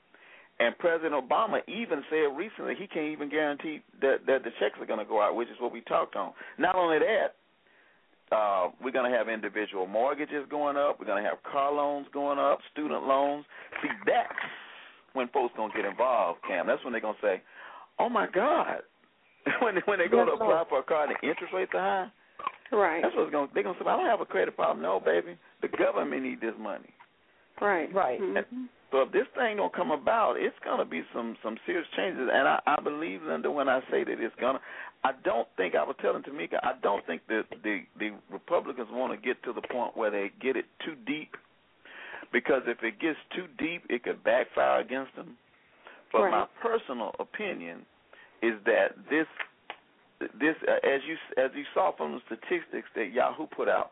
[0.60, 4.88] And President Obama even said recently he can't even guarantee that that the checks are
[4.88, 6.34] going to go out, which is what we talked on.
[6.58, 11.00] Not only that, uh, we're going to have individual mortgages going up.
[11.00, 13.46] We're going to have car loans going up, student loans.
[13.84, 14.34] See, that's
[15.14, 16.66] when folks going to get involved, Cam.
[16.66, 17.42] That's when they're going to say,
[18.00, 18.82] oh my God,
[19.62, 20.68] when they, when they go Yes, to apply Lord.
[20.70, 22.12] for a car and the interest rates are high,
[22.76, 23.02] Right.
[23.02, 23.48] that's what's going.
[23.48, 24.82] to They're going to say, I don't have a credit problem.
[24.82, 26.90] No, baby, the government need this money.
[27.62, 27.92] Right.
[27.94, 28.20] Right.
[28.22, 28.68] Mhm.
[28.92, 32.30] So if this thing don't come about, it's going to be some some serious changes.
[32.32, 34.62] And I, I believe, Linda, when I say that it's gonna,
[35.04, 39.12] I don't think I was telling Tamika, I don't think that the the Republicans want
[39.12, 41.36] to get to the point where they get it too deep,
[42.32, 45.36] because if it gets too deep, it could backfire against them.
[46.14, 46.32] But Right.
[46.32, 47.86] my personal opinion
[48.42, 49.28] is that this
[50.40, 53.92] this uh, as you as you saw from the statistics that Yahoo put out,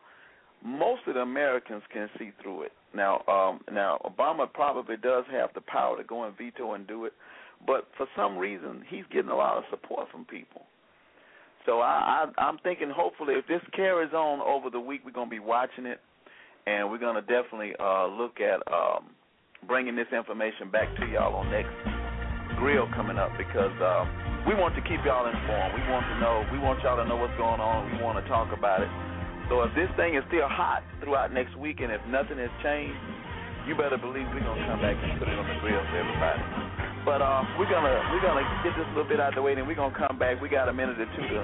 [0.64, 2.72] most of the Americans can see through it.
[2.94, 7.04] Now, um, now Obama probably does have the power to go and veto and do
[7.04, 7.12] it,
[7.66, 10.62] but for some reason he's getting a lot of support from people.
[11.64, 15.30] So I, I I'm thinking hopefully if this carries on over the week, we're gonna
[15.30, 16.00] be watching it,
[16.66, 19.10] and we're gonna definitely uh, look at um,
[19.66, 21.70] bringing this information back to y'all on next
[22.56, 25.74] grill coming up because um, we want to keep y'all informed.
[25.74, 26.46] We want to know.
[26.54, 27.90] We want y'all to know what's going on.
[27.90, 28.90] We want to talk about it.
[29.50, 32.98] So if this thing is still hot throughout next week, and if nothing has changed,
[33.66, 36.42] you better believe we're gonna come back and put it on the grill for everybody.
[37.02, 39.66] But uh, we're gonna we're gonna get this little bit out of the way, then
[39.66, 40.38] we're gonna come back.
[40.42, 41.40] We got a minute or two to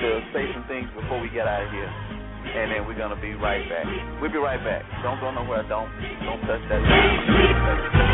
[0.00, 3.36] to say some things before we get out of here, and then we're gonna be
[3.36, 3.84] right back.
[4.20, 4.84] We'll be right back.
[5.04, 5.64] Don't go nowhere.
[5.68, 5.88] Don't
[6.24, 8.13] don't touch that.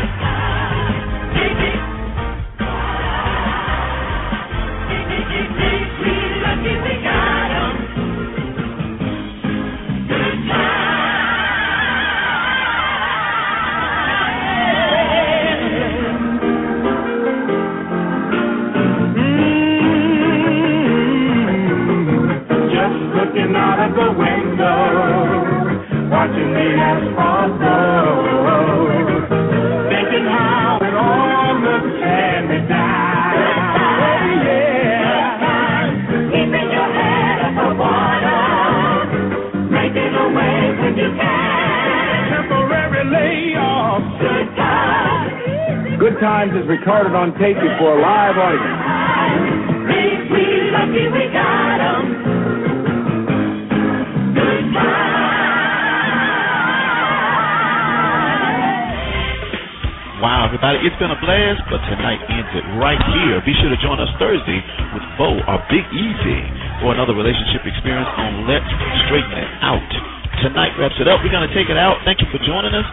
[60.81, 63.37] It's been a blast, but tonight ends it right here.
[63.45, 64.57] Be sure to join us Thursday
[64.97, 66.41] with Bo or Big Easy
[66.81, 68.65] for another relationship experience on Let's
[69.05, 69.91] Straighten It Out.
[70.41, 71.21] Tonight wraps it up.
[71.21, 72.01] We're going to take it out.
[72.01, 72.87] Thank you for joining us.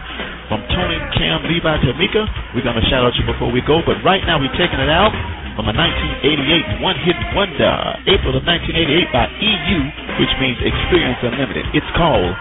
[0.53, 3.97] From Tony, Cam, Levi, Tamika, we're going to shout out you before we go, but
[4.05, 5.13] right now we're taking it out
[5.57, 7.73] from a 1988 one-hit wonder,
[8.05, 9.79] April of 1988 by EU,
[10.21, 11.65] which means Experience Unlimited.
[11.73, 12.33] It's called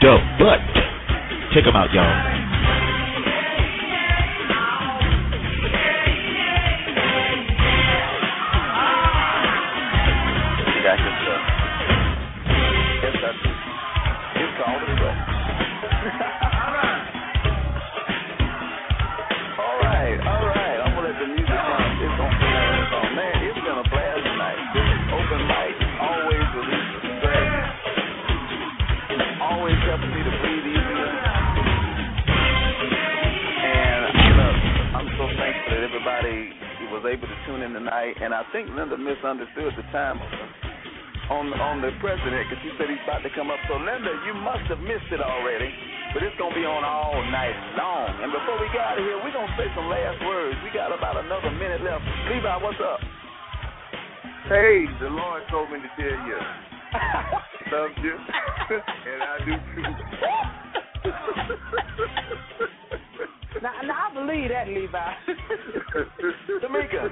[0.00, 0.64] The Butt.
[1.52, 2.47] Check them out, y'all.
[38.18, 40.18] And I think Linda misunderstood the time
[41.30, 43.60] on on the president because she said he's about to come up.
[43.68, 45.70] So Linda, you must have missed it already.
[46.16, 48.08] But it's gonna be on all night long.
[48.24, 50.56] And before we get out of here, we're gonna say some last words.
[50.64, 52.02] We got about another minute left.
[52.32, 52.98] Levi, what's up?
[54.48, 56.38] Hey, the Lord told me to tell you,
[57.76, 58.16] love you,
[58.80, 59.84] and I do too.
[63.60, 64.96] Now, now I believe that, Levi.
[66.64, 67.10] Tamika.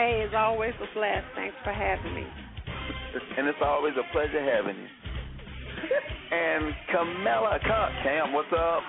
[0.00, 1.26] Hey, it's always a blast.
[1.36, 2.24] Thanks for having me.
[3.36, 4.88] and it's always a pleasure having you.
[6.32, 8.80] and Camilla, Cam, what's up?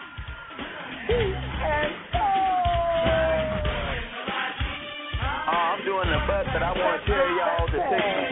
[5.52, 8.31] Oh, I'm doing the best, but I want to tell y'all the thing.